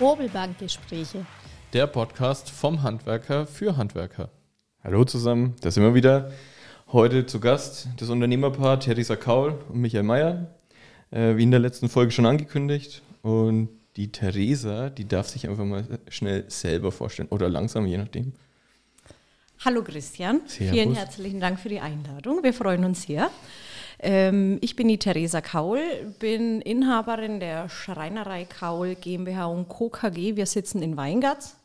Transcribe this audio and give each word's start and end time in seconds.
Hobelbankgespräche. 0.00 1.24
Der 1.72 1.86
Podcast 1.86 2.50
vom 2.50 2.82
Handwerker 2.82 3.46
für 3.46 3.76
Handwerker. 3.76 4.30
Hallo 4.82 5.04
zusammen, 5.04 5.54
da 5.60 5.70
sind 5.70 5.82
wir 5.82 5.94
wieder. 5.94 6.32
Heute 6.92 7.26
zu 7.26 7.38
Gast 7.40 7.88
das 7.96 8.10
Unternehmerpaar 8.10 8.80
Theresa 8.80 9.16
Kaul 9.16 9.58
und 9.68 9.80
Michael 9.80 10.02
Mayer. 10.02 10.54
Äh, 11.10 11.36
wie 11.36 11.44
in 11.44 11.52
der 11.52 11.60
letzten 11.60 11.88
Folge 11.88 12.10
schon 12.10 12.26
angekündigt. 12.26 13.02
Und 13.22 13.68
die 13.96 14.10
Theresa, 14.10 14.90
die 14.90 15.06
darf 15.06 15.28
sich 15.28 15.48
einfach 15.48 15.64
mal 15.64 15.84
schnell 16.08 16.44
selber 16.48 16.90
vorstellen 16.90 17.28
oder 17.28 17.48
langsam, 17.48 17.86
je 17.86 17.98
nachdem. 17.98 18.32
Hallo 19.64 19.82
Christian, 19.82 20.40
Servus. 20.46 20.74
vielen 20.74 20.94
herzlichen 20.94 21.40
Dank 21.40 21.60
für 21.60 21.68
die 21.68 21.80
Einladung. 21.80 22.42
Wir 22.42 22.52
freuen 22.52 22.84
uns 22.84 23.04
sehr. 23.04 23.30
Ähm, 24.00 24.58
ich 24.60 24.76
bin 24.76 24.88
die 24.88 24.98
Theresa 24.98 25.40
Kaul, 25.40 25.80
bin 26.18 26.60
Inhaberin 26.60 27.40
der 27.40 27.68
Schreinerei 27.68 28.44
Kaul 28.44 28.94
GmbH 28.94 29.46
und 29.46 29.68
Co. 29.68 29.88
KG. 29.88 30.36
Wir 30.36 30.46
sitzen 30.46 30.82
in 30.82 30.96
Weingarts. 30.96 31.56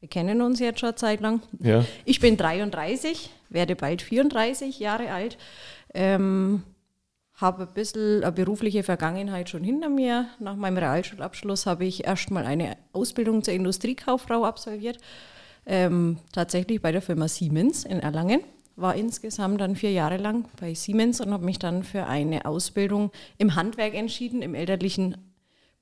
Wir 0.00 0.08
kennen 0.08 0.40
uns 0.40 0.60
jetzt 0.60 0.80
schon 0.80 0.88
eine 0.88 0.96
Zeit 0.96 1.20
lang. 1.20 1.42
Ja. 1.58 1.84
Ich 2.04 2.20
bin 2.20 2.36
33, 2.36 3.30
werde 3.50 3.76
bald 3.76 4.00
34 4.00 4.78
Jahre 4.78 5.10
alt. 5.10 5.36
Ähm, 5.92 6.62
habe 7.34 7.62
ein 7.62 7.74
bisschen 7.74 8.22
eine 8.22 8.32
berufliche 8.32 8.82
Vergangenheit 8.82 9.48
schon 9.48 9.64
hinter 9.64 9.88
mir. 9.88 10.26
Nach 10.38 10.56
meinem 10.56 10.78
Realschulabschluss 10.78 11.66
habe 11.66 11.84
ich 11.84 12.06
erstmal 12.06 12.46
eine 12.46 12.76
Ausbildung 12.92 13.42
zur 13.42 13.54
Industriekauffrau 13.54 14.44
absolviert. 14.44 14.98
Ähm, 15.66 16.18
tatsächlich 16.32 16.80
bei 16.80 16.92
der 16.92 17.02
Firma 17.02 17.28
Siemens 17.28 17.84
in 17.84 18.00
Erlangen. 18.00 18.40
War 18.80 18.94
insgesamt 18.94 19.60
dann 19.60 19.76
vier 19.76 19.92
Jahre 19.92 20.16
lang 20.16 20.48
bei 20.58 20.74
Siemens 20.74 21.20
und 21.20 21.32
habe 21.32 21.44
mich 21.44 21.58
dann 21.58 21.84
für 21.84 22.06
eine 22.06 22.44
Ausbildung 22.46 23.10
im 23.38 23.54
Handwerk 23.54 23.94
entschieden, 23.94 24.42
im 24.42 24.54
elterlichen 24.54 25.16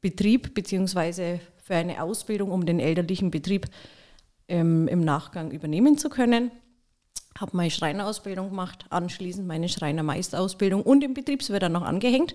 Betrieb, 0.00 0.54
beziehungsweise 0.54 1.40
für 1.62 1.74
eine 1.74 2.02
Ausbildung, 2.02 2.50
um 2.50 2.66
den 2.66 2.80
elterlichen 2.80 3.30
Betrieb 3.30 3.66
ähm, 4.48 4.88
im 4.88 5.00
Nachgang 5.00 5.50
übernehmen 5.50 5.98
zu 5.98 6.08
können. 6.08 6.50
Habe 7.38 7.56
meine 7.56 7.70
Schreinerausbildung 7.70 8.50
gemacht, 8.50 8.86
anschließend 8.90 9.46
meine 9.46 9.68
Schreinermeisterausbildung 9.68 10.82
und 10.82 11.04
im 11.04 11.14
Betriebswirt 11.14 11.62
dann 11.62 11.72
noch 11.72 11.82
angehängt. 11.82 12.34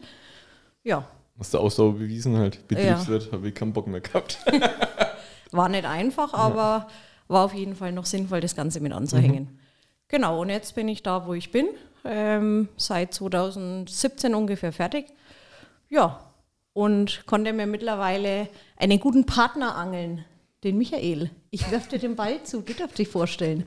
Ja, 0.84 1.08
Hast 1.40 1.54
du 1.54 1.58
Ausdauer 1.58 1.94
bewiesen 1.96 2.38
halt. 2.38 2.68
Betriebswirt, 2.68 3.32
habe 3.32 3.48
ich 3.48 3.56
keinen 3.56 3.74
Bock 3.74 3.88
mehr 3.88 4.02
gehabt. 4.02 4.38
war 5.52 5.68
nicht 5.68 5.86
einfach, 5.86 6.34
aber 6.34 6.88
war 7.28 7.46
auf 7.46 7.54
jeden 7.54 7.76
Fall 7.76 7.92
noch 7.92 8.06
sinnvoll, 8.06 8.40
das 8.40 8.56
Ganze 8.56 8.80
mit 8.80 8.94
anzuhängen. 8.94 9.60
Genau, 10.14 10.42
und 10.42 10.50
jetzt 10.50 10.76
bin 10.76 10.88
ich 10.90 11.02
da, 11.02 11.26
wo 11.26 11.34
ich 11.34 11.52
bin, 11.52 11.70
ähm, 12.06 12.70
seit 12.78 13.16
2017 13.16 14.36
ungefähr 14.36 14.72
fertig. 14.72 15.08
Ja, 15.90 16.32
und 16.74 17.26
konnte 17.26 17.52
mir 17.52 17.66
mittlerweile 17.66 18.48
einen 18.78 19.00
guten 19.00 19.26
Partner 19.26 19.76
angeln, 19.76 20.24
den 20.64 20.78
Michael. 20.78 21.32
Ich 21.50 21.72
werfe 21.72 21.90
dir 21.90 21.98
den 21.98 22.16
Ball 22.16 22.44
zu, 22.44 22.62
du 22.62 22.74
darfst 22.74 23.00
dich 23.00 23.08
vorstellen. 23.08 23.66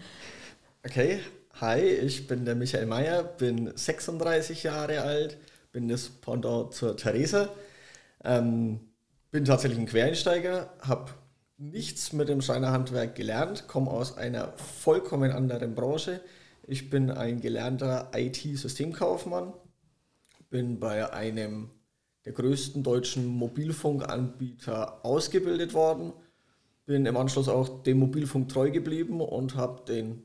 Okay, 0.84 1.18
hi, 1.60 1.80
ich 1.80 2.28
bin 2.28 2.44
der 2.44 2.54
Michael 2.54 2.86
Mayer, 2.86 3.24
bin 3.24 3.76
36 3.76 4.62
Jahre 4.62 5.00
alt, 5.00 5.38
bin 5.72 5.88
das 5.88 6.08
Pendant 6.08 6.72
zur 6.72 6.96
Theresa, 6.96 7.48
ähm, 8.22 8.78
bin 9.32 9.44
tatsächlich 9.44 9.80
ein 9.80 9.86
Quereinsteiger, 9.86 10.72
habe 10.82 11.10
nichts 11.58 12.12
mit 12.12 12.28
dem 12.28 12.42
Schreinerhandwerk 12.42 13.14
gelernt, 13.14 13.66
komme 13.68 13.90
aus 13.90 14.16
einer 14.16 14.52
vollkommen 14.56 15.32
anderen 15.32 15.74
Branche. 15.74 16.20
Ich 16.66 16.90
bin 16.90 17.10
ein 17.10 17.40
gelernter 17.40 18.10
IT-Systemkaufmann, 18.14 19.52
bin 20.50 20.78
bei 20.80 21.12
einem 21.12 21.70
der 22.24 22.32
größten 22.32 22.82
deutschen 22.82 23.26
Mobilfunkanbieter 23.26 25.04
ausgebildet 25.04 25.74
worden, 25.74 26.12
bin 26.84 27.06
im 27.06 27.16
Anschluss 27.16 27.48
auch 27.48 27.82
dem 27.82 27.98
Mobilfunk 27.98 28.48
treu 28.48 28.70
geblieben 28.70 29.20
und 29.20 29.54
habe 29.54 29.84
den 29.86 30.22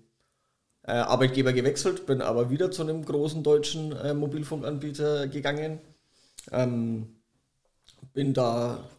äh, 0.84 0.92
Arbeitgeber 0.94 1.54
gewechselt, 1.54 2.08
bin 2.08 2.22
aber 2.22 2.50
wieder 2.50 2.72
zu 2.72 2.82
einem 2.82 3.06
großen 3.06 3.44
deutschen 3.44 3.96
äh, 3.96 4.14
Mobilfunkanbieter 4.14 5.28
gegangen. 5.28 5.80
Ähm, 6.52 7.22
bin 8.14 8.34
da 8.34 8.90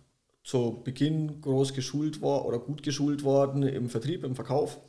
zu 0.43 0.83
Beginn 0.85 1.41
groß 1.41 1.75
geschult 1.75 2.21
worden 2.21 2.47
oder 2.47 2.59
gut 2.59 2.83
geschult 2.83 3.25
worden 3.25 3.63
im 3.63 3.89
Vertrieb, 3.89 4.25
im 4.25 4.35
Verkauf. 4.35 4.81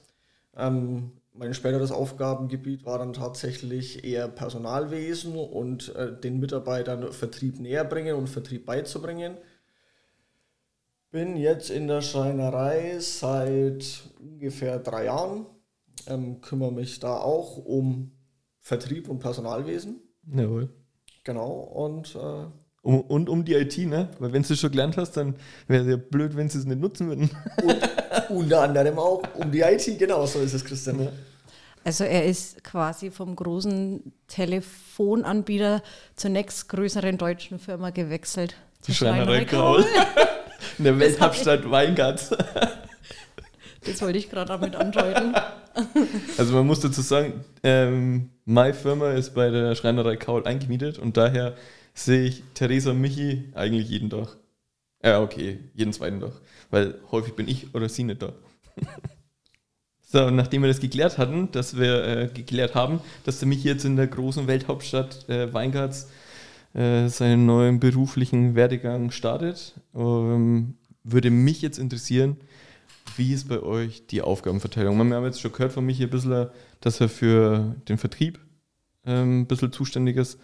Ähm, 0.56 1.12
mein 1.34 1.54
späteres 1.54 1.92
Aufgabengebiet 1.92 2.86
war 2.86 3.00
dann 3.00 3.14
tatsächlich 3.14 4.04
eher 4.04 4.28
Personalwesen 4.28 5.36
und 5.36 5.96
äh, 5.96 6.20
den 6.20 6.40
Mitarbeitern 6.40 7.12
Vertrieb 7.12 7.60
näher 7.60 7.84
bringen 7.84 8.16
und 8.16 8.30
Vertrieb 8.30 8.66
beizubringen. 8.66 9.38
Bin 11.12 11.38
jetzt 11.38 11.70
in 11.70 11.88
der 11.88 12.02
Schreinerei 12.02 12.98
seit 13.00 14.04
ungefähr 14.20 14.80
drei 14.80 15.06
Jahren 15.06 15.46
ähm, 16.08 16.42
kümmere 16.42 16.72
mich 16.72 17.00
da 17.00 17.18
auch 17.18 17.58
um 17.58 18.12
Vertrieb 18.60 19.10
und 19.10 19.20
Personalwesen. 19.20 20.02
Jawohl. 20.34 20.70
Genau, 21.24 21.52
und 21.52 22.16
äh, 22.16 22.46
Um, 22.84 23.00
und 23.00 23.30
um 23.30 23.46
die 23.46 23.54
IT, 23.54 23.78
ne? 23.78 24.10
Weil 24.20 24.34
wenn 24.34 24.44
du 24.44 24.54
es 24.54 24.60
schon 24.60 24.72
gelernt 24.72 24.98
hast, 24.98 25.14
dann 25.14 25.36
wäre 25.68 25.84
es 25.84 25.90
ja 25.90 25.96
blöd, 25.96 26.36
wenn 26.36 26.50
sie 26.50 26.60
es 26.60 26.66
nicht 26.66 26.82
nutzen 26.82 27.08
würden. 27.08 27.30
unter 28.30 28.62
anderem 28.62 29.00
auch 29.00 29.24
um 29.36 29.50
die 29.52 29.62
IT, 29.62 29.98
genau 29.98 30.26
so 30.26 30.40
ist 30.40 30.54
es, 30.54 30.66
Christian. 30.66 31.08
Also 31.86 32.04
er 32.04 32.26
ist 32.26 32.62
quasi 32.64 33.10
vom 33.10 33.36
großen 33.36 34.14
Telefonanbieter 34.28 35.82
zur 36.16 36.30
nächstgrößeren 36.32 37.18
deutschen 37.18 37.58
Firma 37.58 37.90
gewechselt. 37.90 38.56
Die 38.86 38.94
Schreinerei 38.94 39.46
Graul. 39.46 39.86
In 40.78 40.84
der 40.84 41.00
Welthauptstadt 41.00 41.70
Weingarts. 41.70 42.32
Das 43.86 44.02
wollte 44.02 44.18
ich 44.18 44.30
gerade 44.30 44.48
damit 44.48 44.76
andeuten. 44.76 45.34
Also 46.38 46.54
man 46.54 46.68
muss 46.68 46.82
dazu 46.82 47.02
sagen, 47.02 47.44
ähm, 47.64 48.30
meine 48.46 48.76
Firma 48.76 49.14
ist 49.14 49.34
bei 49.34 49.50
der 49.50 49.74
Schreinerei 49.74 50.18
Kaul 50.18 50.46
eingemietet 50.46 51.00
und 51.00 51.18
daher 51.18 51.56
sehe 51.94 52.26
ich 52.26 52.44
Theresa 52.54 52.92
und 52.92 53.02
Michi 53.02 53.52
eigentlich 53.54 53.90
jeden 53.90 54.10
Tag. 54.10 54.38
Ja, 55.04 55.22
okay, 55.22 55.60
jeden 55.74 55.94
zweiten 55.94 56.20
Tag. 56.20 56.34
Weil 56.70 56.96
häufig 57.12 57.36
bin 57.36 57.48
ich 57.48 57.76
oder 57.76 57.90
sie 57.90 58.04
nicht 58.04 58.22
da. 58.22 58.34
so, 60.02 60.26
und 60.26 60.36
nachdem 60.36 60.62
wir 60.62 60.70
das 60.70 60.80
geklärt 60.80 61.18
hatten, 61.18 61.52
dass 61.52 61.78
wir 61.78 62.06
äh, 62.06 62.30
geklärt 62.34 62.74
haben, 62.74 63.02
dass 63.26 63.40
der 63.40 63.48
Michi 63.48 63.68
jetzt 63.68 63.86
in 63.86 63.96
der 63.96 64.08
großen 64.08 64.48
Welthauptstadt 64.48 65.28
äh, 65.30 65.54
Weingarts 65.54 66.10
äh, 66.74 67.08
seinen 67.10 67.46
neuen 67.46 67.80
beruflichen 67.80 68.56
Werdegang 68.56 69.12
startet, 69.12 69.74
ähm, 69.94 70.76
würde 71.04 71.30
mich 71.30 71.62
jetzt 71.62 71.80
interessieren, 71.80 72.38
wie 73.18 73.34
ist 73.34 73.50
bei 73.50 73.62
euch 73.62 74.08
die 74.08 74.22
Aufgabenverteilung? 74.22 74.98
Wir 74.98 75.16
haben 75.16 75.26
jetzt 75.26 75.42
schon 75.42 75.52
gehört 75.52 75.74
von 75.74 75.86
Michi 75.86 76.04
ein 76.04 76.10
bisschen, 76.10 76.48
dass 76.80 77.02
er 77.02 77.10
für 77.10 77.76
den 77.88 77.98
Vertrieb 77.98 78.40
ähm, 79.06 79.42
ein 79.42 79.48
bisschen 79.48 79.72
zuständig 79.72 80.18
ist. 80.18 80.40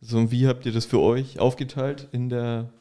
So, 0.00 0.18
und 0.18 0.30
wie 0.30 0.46
habt 0.46 0.64
ihr 0.64 0.72
das 0.72 0.86
für 0.86 1.00
euch 1.00 1.40
aufgeteilt 1.40 2.08
in 2.12 2.28
der 2.28 2.72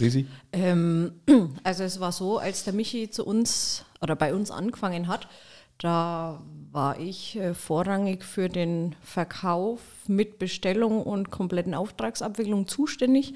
Risi? 0.00 0.26
Ähm, 0.52 1.20
also 1.62 1.84
es 1.84 2.00
war 2.00 2.12
so, 2.12 2.38
als 2.38 2.64
der 2.64 2.72
Michi 2.72 3.10
zu 3.10 3.24
uns 3.26 3.84
oder 4.00 4.16
bei 4.16 4.34
uns 4.34 4.50
angefangen 4.50 5.08
hat, 5.08 5.28
da 5.76 6.42
war 6.72 6.98
ich 6.98 7.36
äh, 7.36 7.54
vorrangig 7.54 8.24
für 8.24 8.48
den 8.48 8.96
Verkauf 9.02 9.80
mit 10.06 10.38
Bestellung 10.38 11.02
und 11.02 11.30
kompletten 11.30 11.74
Auftragsabwicklung 11.74 12.66
zuständig. 12.66 13.34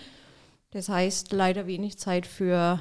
Das 0.71 0.89
heißt 0.89 1.33
leider 1.33 1.67
wenig 1.67 1.99
Zeit 1.99 2.27
für 2.27 2.81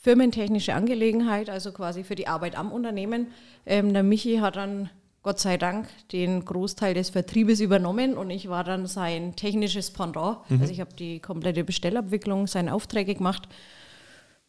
firmentechnische 0.00 0.74
Angelegenheit, 0.74 1.50
also 1.50 1.72
quasi 1.72 2.04
für 2.04 2.14
die 2.14 2.28
Arbeit 2.28 2.56
am 2.56 2.70
Unternehmen. 2.70 3.28
Ähm, 3.64 3.92
der 3.92 4.02
Michi 4.02 4.38
hat 4.38 4.56
dann 4.56 4.90
Gott 5.26 5.40
sei 5.40 5.56
Dank 5.56 5.88
den 6.12 6.44
Großteil 6.44 6.94
des 6.94 7.10
Vertriebes 7.10 7.58
übernommen 7.58 8.16
und 8.16 8.30
ich 8.30 8.48
war 8.48 8.62
dann 8.62 8.86
sein 8.86 9.34
technisches 9.34 9.90
Pendant. 9.90 10.38
Also 10.48 10.72
ich 10.72 10.80
habe 10.80 10.94
die 10.94 11.18
komplette 11.18 11.64
Bestellabwicklung, 11.64 12.46
seine 12.46 12.72
Aufträge 12.72 13.16
gemacht. 13.16 13.48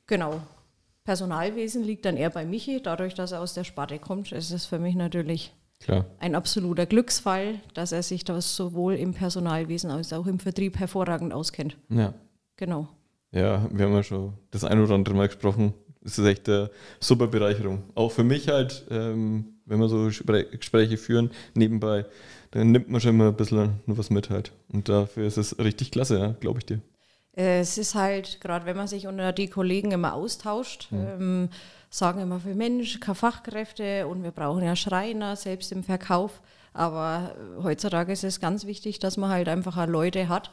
Genau. 0.05 0.39
Personalwesen 1.03 1.83
liegt 1.83 2.05
dann 2.05 2.15
eher 2.15 2.29
bei 2.29 2.45
Michi, 2.45 2.79
dadurch, 2.79 3.15
dass 3.15 3.31
er 3.31 3.41
aus 3.41 3.55
der 3.55 3.63
Sparte 3.63 3.97
kommt. 3.97 4.31
ist 4.31 4.51
es 4.51 4.67
für 4.67 4.77
mich 4.77 4.93
natürlich 4.93 5.51
Klar. 5.79 6.05
ein 6.19 6.35
absoluter 6.35 6.85
Glücksfall, 6.85 7.55
dass 7.73 7.91
er 7.91 8.03
sich 8.03 8.23
das 8.23 8.55
sowohl 8.55 8.97
im 8.97 9.15
Personalwesen 9.15 9.89
als 9.89 10.13
auch 10.13 10.27
im 10.27 10.37
Vertrieb 10.37 10.77
hervorragend 10.77 11.33
auskennt. 11.33 11.75
Ja. 11.89 12.13
Genau. 12.55 12.87
Ja, 13.31 13.67
wir 13.71 13.85
haben 13.87 13.93
ja 13.93 14.03
schon 14.03 14.33
das 14.51 14.63
ein 14.63 14.79
oder 14.79 14.93
andere 14.93 15.15
Mal 15.15 15.25
gesprochen. 15.27 15.73
Es 16.05 16.19
ist 16.19 16.25
echt 16.27 16.47
eine 16.47 16.69
super 16.99 17.25
Bereicherung. 17.25 17.81
Auch 17.95 18.11
für 18.11 18.23
mich 18.23 18.47
halt, 18.47 18.85
ähm, 18.91 19.56
wenn 19.67 19.79
wir 19.79 19.89
so 19.89 20.05
Gespräche 20.05 20.97
führen 20.97 21.31
nebenbei, 21.53 22.05
dann 22.51 22.71
nimmt 22.71 22.89
man 22.89 23.01
schon 23.01 23.11
immer 23.11 23.27
ein 23.27 23.35
bisschen 23.35 23.81
nur 23.85 23.97
was 23.97 24.09
mit 24.09 24.29
halt. 24.29 24.51
Und 24.69 24.89
dafür 24.89 25.27
ist 25.27 25.37
es 25.37 25.59
richtig 25.59 25.91
klasse, 25.91 26.17
ja, 26.19 26.31
glaube 26.39 26.59
ich 26.59 26.65
dir. 26.65 26.81
Äh, 27.35 27.59
Es 27.59 27.77
ist 27.77 27.93
halt, 27.93 28.41
gerade 28.41 28.65
wenn 28.65 28.77
man 28.77 28.87
sich 28.87 29.07
unter 29.07 29.31
die 29.33 29.49
Kollegen 29.49 29.91
immer 29.91 30.13
austauscht, 30.13 30.89
ähm, 30.91 31.49
sagen 31.89 32.21
immer 32.21 32.39
viel 32.39 32.55
Mensch, 32.55 32.99
keine 32.99 33.15
Fachkräfte 33.15 34.07
und 34.07 34.23
wir 34.23 34.31
brauchen 34.31 34.63
ja 34.63 34.75
Schreiner, 34.75 35.35
selbst 35.35 35.71
im 35.71 35.83
Verkauf. 35.83 36.41
Aber 36.73 37.35
heutzutage 37.63 38.11
ist 38.11 38.23
es 38.23 38.39
ganz 38.39 38.65
wichtig, 38.65 38.99
dass 38.99 39.17
man 39.17 39.29
halt 39.31 39.49
einfach 39.49 39.87
Leute 39.87 40.29
hat, 40.29 40.51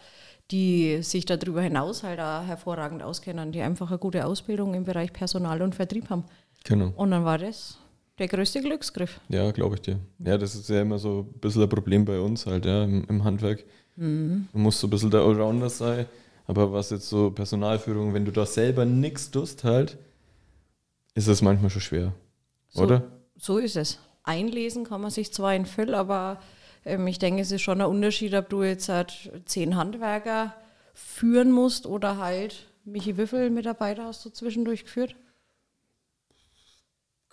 die 0.51 1.03
sich 1.03 1.27
darüber 1.27 1.63
hinaus 1.63 2.03
halt 2.03 2.21
auch 2.21 2.45
hervorragend 2.45 3.03
auskennen, 3.03 3.53
die 3.53 3.61
einfach 3.61 3.91
eine 3.91 3.99
gute 3.99 4.25
Ausbildung 4.27 4.75
im 4.75 4.85
Bereich 4.85 5.13
Personal 5.13 5.63
und 5.63 5.75
Vertrieb 5.75 6.11
haben. 6.11 6.25
Genau. 6.65 6.93
Und 6.97 7.11
dann 7.11 7.25
war 7.25 7.39
das 7.39 7.79
der 8.19 8.29
größte 8.29 8.61
Glücksgriff. 8.61 9.21
Ja, 9.29 9.51
glaube 9.51 9.77
ich 9.77 9.83
dir. 9.83 9.99
Ja, 10.19 10.39
das 10.39 10.55
ist 10.55 10.69
ja 10.69 10.83
immer 10.83 10.99
so 10.99 11.21
ein 11.21 11.41
bisschen 11.41 11.63
ein 11.63 11.69
Problem 11.69 12.05
bei 12.05 12.21
uns 12.21 12.47
halt, 12.47 12.65
ja, 12.65 12.85
im, 12.85 13.05
im 13.09 13.25
Handwerk. 13.25 13.65
Mhm. 13.97 14.49
Du 14.53 14.59
musst 14.59 14.81
so 14.81 14.87
ein 14.87 14.91
bisschen 14.91 15.11
der 15.11 15.21
Allrounder 15.21 15.71
sein, 15.71 16.07
aber 16.47 16.73
was 16.73 16.91
jetzt 16.91 17.09
so 17.09 17.31
Personalführung, 17.31 18.15
wenn 18.15 18.25
du 18.25 18.31
da 18.31 18.47
selber 18.47 18.85
nichts 18.85 19.31
tust 19.31 19.65
halt, 19.65 19.99
ist 21.15 21.29
es 21.29 21.43
manchmal 21.43 21.71
schon 21.71 21.81
schwer, 21.81 22.15
so, 22.69 22.83
oder? 22.83 23.03
So 23.37 23.59
ist 23.59 23.77
es. 23.77 23.99
Einlesen 24.25 24.85
kann 24.85 25.01
man 25.01 25.11
sich 25.11 25.33
zwar 25.33 25.55
in 25.55 25.67
Füll, 25.67 25.95
aber 25.95 26.41
ähm, 26.85 27.07
ich 27.07 27.19
denke, 27.19 27.43
es 27.43 27.53
ist 27.53 27.63
schon 27.63 27.81
ein 27.81 27.87
Unterschied, 27.87 28.35
ob 28.35 28.49
du 28.49 28.63
jetzt 28.63 28.89
halt 28.89 29.33
zehn 29.45 29.77
Handwerker 29.77 30.55
führen 30.95 31.51
musst 31.51 31.87
oder 31.87 32.19
halt, 32.19 32.67
Michi, 32.85 33.17
wie 33.17 33.27
viele 33.27 33.51
Mitarbeiter 33.51 34.05
hast 34.05 34.25
du 34.25 34.31
zwischendurch 34.31 34.85
geführt? 34.85 35.15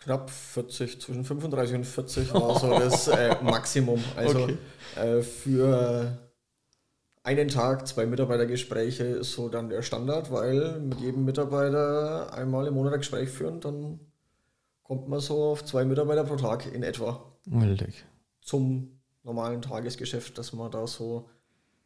Knapp 0.04 0.30
40, 0.30 1.00
zwischen 1.00 1.24
35 1.24 1.76
und 1.76 1.84
40 1.86 2.34
war 2.34 2.60
so 2.60 2.70
das 2.80 3.08
äh, 3.08 3.36
Maximum. 3.44 4.04
Also 4.16 4.44
okay. 4.44 4.58
äh, 4.96 5.22
für 5.22 6.18
einen 7.24 7.48
Tag 7.50 7.88
zwei 7.88 8.08
Mitarbeitergespräche 8.08 9.04
ist 9.04 9.34
so 9.34 9.48
dann 9.48 9.70
der 9.70 9.84
Standard, 9.84 10.32
weil 10.32 10.80
mit 10.80 11.00
jedem 11.00 11.24
Mitarbeiter 11.24 12.34
einmal 12.34 12.66
im 12.66 12.74
Monat 12.74 12.94
ein 12.94 13.00
Gespräch 13.00 13.30
führen, 13.30 13.60
dann 13.60 14.00
kommt 14.82 15.08
man 15.08 15.20
so 15.20 15.52
auf 15.52 15.64
zwei 15.66 15.86
Mitarbeiter 15.86 16.24
pro 16.24 16.36
Tag 16.36 16.74
in 16.74 16.82
etwa. 16.82 17.24
Wildig. 17.46 18.04
Zum 18.42 19.00
normalen 19.24 19.62
Tagesgeschäft, 19.62 20.38
das 20.38 20.52
man 20.54 20.72
da 20.72 20.88
so 20.88 21.30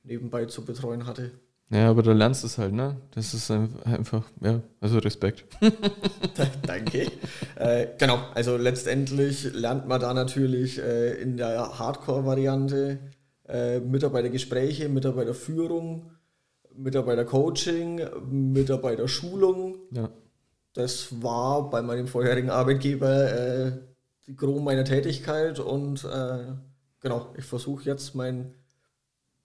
nebenbei 0.04 0.46
zu 0.46 0.64
betreuen 0.64 1.06
hatte. 1.06 1.32
Ja, 1.72 1.90
aber 1.90 2.04
da 2.04 2.14
lernst 2.14 2.44
du 2.44 2.48
es 2.48 2.58
halt, 2.60 2.74
ne? 2.74 2.98
Das 3.12 3.34
ist 3.34 3.50
einfach, 3.50 4.24
ja, 4.42 4.62
also 4.82 5.00
Respekt. 5.00 5.46
Danke. 6.68 7.12
Äh, 7.56 7.88
genau, 7.98 8.20
also 8.36 8.56
letztendlich 8.56 9.52
lernt 9.54 9.88
man 9.88 10.00
da 10.00 10.14
natürlich 10.14 10.78
äh, 10.78 11.14
in 11.22 11.38
der 11.38 11.80
Hardcore-Variante 11.80 13.00
äh, 13.48 13.80
Mitarbeitergespräche, 13.80 14.90
Mitarbeiterführung, 14.90 16.12
Mitarbeitercoaching, 16.76 18.02
Mitarbeiterschulung. 18.30 19.78
Ja. 19.92 20.10
Das 20.74 21.22
war 21.24 21.70
bei 21.70 21.82
meinem 21.82 22.08
vorherigen 22.08 22.52
Arbeitgeber 22.52 23.32
äh, 23.32 23.72
die 24.28 24.36
Gros 24.36 24.62
meiner 24.62 24.84
Tätigkeit 24.84 25.60
und 25.60 26.04
äh, 26.04 26.54
genau, 27.00 27.34
ich 27.38 27.46
versuche 27.46 27.86
jetzt 27.86 28.14
mein 28.14 28.54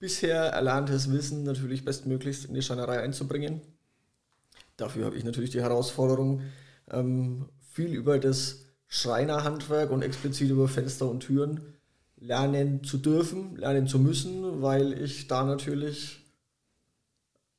bisher 0.01 0.47
erlerntes 0.47 1.13
Wissen 1.13 1.45
natürlich 1.45 1.85
bestmöglichst 1.85 2.47
in 2.47 2.55
die 2.55 2.63
Schreinerei 2.63 3.01
einzubringen. 3.01 3.61
Dafür 4.77 5.05
habe 5.05 5.17
ich 5.17 5.25
natürlich 5.25 5.51
die 5.51 5.61
Herausforderung, 5.61 6.41
ähm, 6.91 7.49
viel 7.61 7.95
über 7.95 8.19
das 8.19 8.65
Schreinerhandwerk 8.89 9.91
und 9.91 10.03
explizit 10.03 10.51
über 10.51 10.67
Fenster 10.67 11.09
und 11.09 11.21
Türen 11.21 11.61
lernen 12.17 12.83
zu 12.83 12.99
dürfen, 12.99 13.57
lernen 13.57 13.87
zu 13.87 13.99
müssen, 13.99 14.63
weil 14.63 15.01
ich 15.01 15.29
da 15.29 15.45
natürlich 15.45 16.25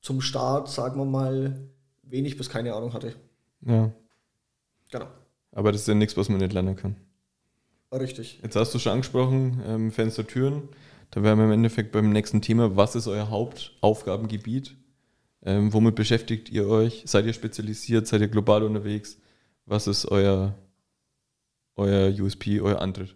zum 0.01 0.19
Start, 0.19 0.67
sagen 0.67 0.99
wir 0.99 1.05
mal, 1.05 1.69
wenig 2.03 2.37
bis 2.37 2.49
keine 2.49 2.73
Ahnung 2.73 2.93
hatte. 2.93 3.15
Ja. 3.61 3.91
Genau. 4.91 5.07
Aber 5.51 5.71
das 5.71 5.81
ist 5.81 5.87
ja 5.87 5.93
nichts, 5.93 6.17
was 6.17 6.27
man 6.27 6.39
nicht 6.39 6.53
lernen 6.53 6.75
kann. 6.75 6.95
Richtig. 7.91 8.39
Jetzt 8.41 8.55
hast 8.55 8.73
du 8.73 8.79
schon 8.79 8.93
angesprochen, 8.93 9.61
ähm, 9.65 9.91
Fenster, 9.91 10.25
Türen. 10.25 10.69
Da 11.11 11.21
wären 11.23 11.37
wir 11.37 11.45
im 11.45 11.51
Endeffekt 11.51 11.91
beim 11.91 12.09
nächsten 12.09 12.41
Thema. 12.41 12.77
Was 12.77 12.95
ist 12.95 13.07
euer 13.07 13.29
Hauptaufgabengebiet? 13.29 14.75
Ähm, 15.43 15.73
womit 15.73 15.95
beschäftigt 15.95 16.49
ihr 16.49 16.67
euch? 16.67 17.03
Seid 17.05 17.25
ihr 17.25 17.33
spezialisiert? 17.33 18.07
Seid 18.07 18.21
ihr 18.21 18.29
global 18.29 18.63
unterwegs? 18.63 19.17
Was 19.65 19.87
ist 19.87 20.05
euer, 20.05 20.55
euer 21.75 22.09
USP, 22.17 22.61
euer 22.61 22.81
Antritt? 22.81 23.13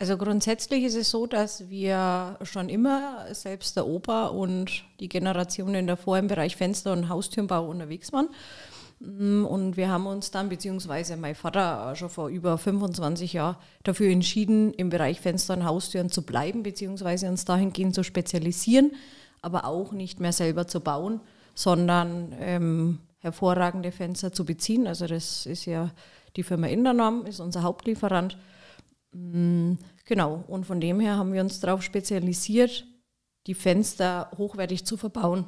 Also 0.00 0.16
grundsätzlich 0.16 0.84
ist 0.84 0.96
es 0.96 1.10
so, 1.10 1.26
dass 1.26 1.68
wir 1.68 2.38
schon 2.42 2.70
immer, 2.70 3.26
selbst 3.34 3.76
der 3.76 3.86
Opa 3.86 4.28
und 4.28 4.84
die 4.98 5.10
Generationen 5.10 5.86
davor 5.86 6.18
im 6.18 6.26
Bereich 6.26 6.56
Fenster- 6.56 6.92
und 6.92 7.10
Haustürenbau 7.10 7.68
unterwegs 7.68 8.12
waren. 8.12 8.30
Und 9.00 9.78
wir 9.78 9.88
haben 9.88 10.06
uns 10.06 10.30
dann, 10.30 10.50
beziehungsweise 10.50 11.16
mein 11.16 11.34
Vater 11.34 11.96
schon 11.96 12.10
vor 12.10 12.28
über 12.28 12.58
25 12.58 13.32
Jahren 13.32 13.56
dafür 13.82 14.10
entschieden, 14.10 14.74
im 14.74 14.90
Bereich 14.90 15.20
Fenster 15.20 15.54
und 15.54 15.64
Haustüren 15.64 16.10
zu 16.10 16.20
bleiben, 16.20 16.62
beziehungsweise 16.62 17.26
uns 17.28 17.46
dahingehend 17.46 17.94
zu 17.94 18.04
spezialisieren, 18.04 18.92
aber 19.40 19.64
auch 19.64 19.92
nicht 19.92 20.20
mehr 20.20 20.34
selber 20.34 20.66
zu 20.66 20.80
bauen, 20.80 21.20
sondern 21.54 22.34
ähm, 22.40 22.98
hervorragende 23.20 23.90
Fenster 23.90 24.34
zu 24.34 24.44
beziehen. 24.44 24.86
Also 24.86 25.06
das 25.06 25.46
ist 25.46 25.64
ja 25.64 25.92
die 26.36 26.42
Firma 26.42 26.66
Indernorm, 26.66 27.24
ist 27.24 27.40
unser 27.40 27.62
Hauptlieferant. 27.62 28.36
Mm, 29.12 29.74
genau, 30.04 30.44
und 30.46 30.66
von 30.66 30.78
dem 30.78 31.00
her 31.00 31.16
haben 31.16 31.32
wir 31.32 31.40
uns 31.40 31.58
darauf 31.60 31.82
spezialisiert, 31.82 32.86
die 33.46 33.54
Fenster 33.54 34.30
hochwertig 34.36 34.84
zu 34.84 34.98
verbauen. 34.98 35.46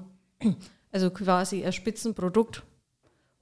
Also 0.90 1.10
quasi 1.10 1.64
ein 1.64 1.72
Spitzenprodukt 1.72 2.62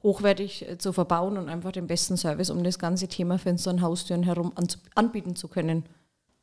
hochwertig 0.03 0.69
äh, 0.69 0.79
zu 0.79 0.93
verbauen 0.93 1.37
und 1.37 1.49
einfach 1.49 1.73
den 1.73 1.87
besten 1.87 2.17
Service, 2.17 2.51
um 2.51 2.65
das 2.65 2.79
ganze 2.79 3.09
Thema 3.09 3.39
Fenster 3.39 3.71
und 3.71 3.83
Haustüren 3.83 4.23
herum 4.23 4.53
anbieten 4.95 5.37
zu 5.37 5.49
können. 5.49 5.85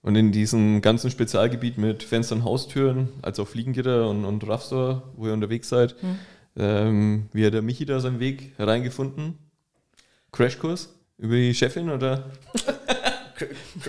Und 0.02 0.16
in 0.16 0.32
diesem 0.32 0.82
ganzen 0.82 1.12
Spezialgebiet 1.12 1.78
mit 1.78 2.04
Fenstern, 2.04 2.44
Haustüren, 2.44 3.10
als 3.22 3.40
auch 3.40 3.48
Fliegengitter 3.48 4.10
und, 4.10 4.26
und 4.26 4.48
Raffstore, 4.48 5.02
wo 5.16 5.28
ihr 5.28 5.34
unterwegs 5.34 5.70
seid, 5.70 5.96
hm. 6.00 6.20
ähm, 6.56 7.30
wie 7.34 7.46
hat 7.46 7.54
der 7.54 7.62
Michi 7.62 7.86
da 7.86 8.00
seinen 8.00 8.20
Weg 8.20 8.54
hereingefunden? 8.58 9.38
Crashkurs 10.32 10.90
über 11.18 11.36
die 11.36 11.54
Chefin 11.54 11.90
oder? 11.90 12.32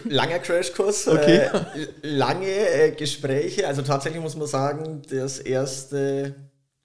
Langer 0.05 0.39
Crashkurs, 0.41 1.09
okay. 1.09 1.51
äh, 1.53 1.87
lange 2.03 2.47
äh, 2.47 2.91
Gespräche. 2.93 3.67
Also 3.67 3.83
tatsächlich 3.83 4.23
muss 4.23 4.37
man 4.37 4.47
sagen, 4.47 5.03
das 5.09 5.39
erste 5.39 6.35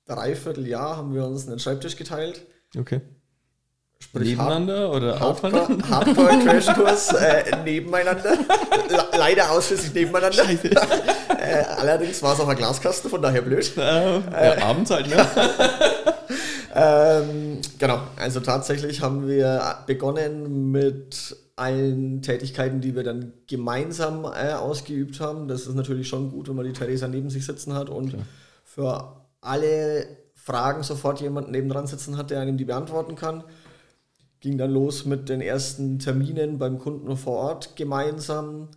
Dreivierteljahr 0.05 0.97
haben 0.97 1.13
wir 1.13 1.25
uns 1.25 1.47
einen 1.47 1.59
Schreibtisch 1.59 1.95
geteilt. 1.95 2.45
Okay. 2.77 3.01
Sprich, 3.99 4.29
nebeneinander 4.29 4.79
Hard 4.79 4.95
oder 4.95 5.21
aufeinander? 5.21 5.89
Hardcore-Crashkurs 5.89 7.13
äh, 7.13 7.63
nebeneinander. 7.63 8.37
Leider 9.17 9.51
ausschließlich 9.51 9.93
nebeneinander. 9.93 10.43
äh, 11.39 11.63
allerdings 11.77 12.21
war 12.21 12.33
es 12.33 12.39
auch 12.39 12.47
ein 12.47 12.57
Glaskasten, 12.57 13.09
von 13.09 13.21
daher 13.21 13.41
blöd. 13.41 13.71
Äh, 13.77 14.19
ja, 14.19 14.63
abends 14.63 14.91
halt, 14.91 15.07
ne? 15.07 15.25
ähm, 16.75 17.61
genau, 17.79 18.01
also 18.17 18.41
tatsächlich 18.41 19.01
haben 19.01 19.27
wir 19.27 19.77
begonnen 19.87 20.71
mit 20.71 21.37
allen 21.55 22.21
Tätigkeiten, 22.21 22.81
die 22.81 22.95
wir 22.95 23.03
dann 23.03 23.31
gemeinsam 23.47 24.25
äh, 24.25 24.53
ausgeübt 24.53 25.21
haben. 25.21 25.47
Das 25.47 25.61
ist 25.61 25.75
natürlich 25.75 26.09
schon 26.09 26.31
gut, 26.31 26.49
wenn 26.49 26.55
man 26.55 26.65
die 26.65 26.73
Theresa 26.73 27.07
neben 27.07 27.29
sich 27.29 27.45
sitzen 27.45 27.73
hat 27.73 27.89
und 27.89 28.09
Klar. 28.09 28.23
für 28.65 29.15
alle 29.39 30.22
Fragen 30.43 30.83
sofort 30.83 31.21
jemanden 31.21 31.51
nebendran 31.51 31.87
sitzen 31.87 32.17
hat, 32.17 32.29
der 32.29 32.41
einem 32.41 32.57
die 32.57 32.65
beantworten 32.65 33.15
kann. 33.15 33.45
Ging 34.41 34.57
dann 34.57 34.71
los 34.71 35.05
mit 35.05 35.29
den 35.29 35.39
ersten 35.39 35.99
Terminen 35.99 36.59
beim 36.59 36.79
Kunden 36.79 37.15
vor 37.15 37.37
Ort 37.37 37.77
gemeinsam. 37.77 38.67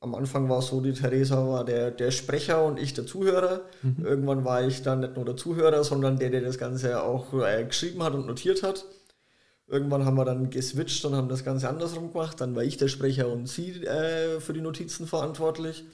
Am 0.00 0.14
Anfang 0.14 0.48
war 0.48 0.60
es 0.60 0.68
so, 0.68 0.80
die 0.80 0.94
Theresa 0.94 1.46
war 1.46 1.66
der, 1.66 1.90
der 1.90 2.10
Sprecher 2.10 2.64
und 2.64 2.80
ich 2.80 2.94
der 2.94 3.04
Zuhörer. 3.04 3.60
Mhm. 3.82 4.06
Irgendwann 4.06 4.46
war 4.46 4.66
ich 4.66 4.80
dann 4.80 5.00
nicht 5.00 5.16
nur 5.16 5.26
der 5.26 5.36
Zuhörer, 5.36 5.84
sondern 5.84 6.18
der, 6.18 6.30
der 6.30 6.40
das 6.40 6.56
Ganze 6.56 7.02
auch 7.02 7.34
äh, 7.34 7.64
geschrieben 7.64 8.02
hat 8.02 8.14
und 8.14 8.26
notiert 8.26 8.62
hat. 8.62 8.86
Irgendwann 9.66 10.06
haben 10.06 10.16
wir 10.16 10.24
dann 10.24 10.48
geswitcht 10.48 11.04
und 11.04 11.14
haben 11.14 11.28
das 11.28 11.44
Ganze 11.44 11.68
andersrum 11.68 12.10
gemacht. 12.10 12.40
Dann 12.40 12.56
war 12.56 12.64
ich 12.64 12.78
der 12.78 12.88
Sprecher 12.88 13.30
und 13.30 13.50
sie 13.50 13.84
äh, 13.84 14.40
für 14.40 14.54
die 14.54 14.62
Notizen 14.62 15.06
verantwortlich 15.06 15.84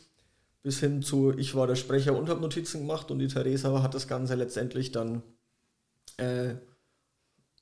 bis 0.62 0.80
hin 0.80 1.02
zu, 1.02 1.32
ich 1.36 1.54
war 1.54 1.66
der 1.66 1.76
Sprecher 1.76 2.16
und 2.16 2.28
habe 2.28 2.40
Notizen 2.40 2.80
gemacht 2.80 3.10
und 3.10 3.18
die 3.18 3.28
Theresa 3.28 3.82
hat 3.82 3.94
das 3.94 4.08
Ganze 4.08 4.34
letztendlich 4.34 4.92
dann 4.92 5.22
äh, 6.18 6.54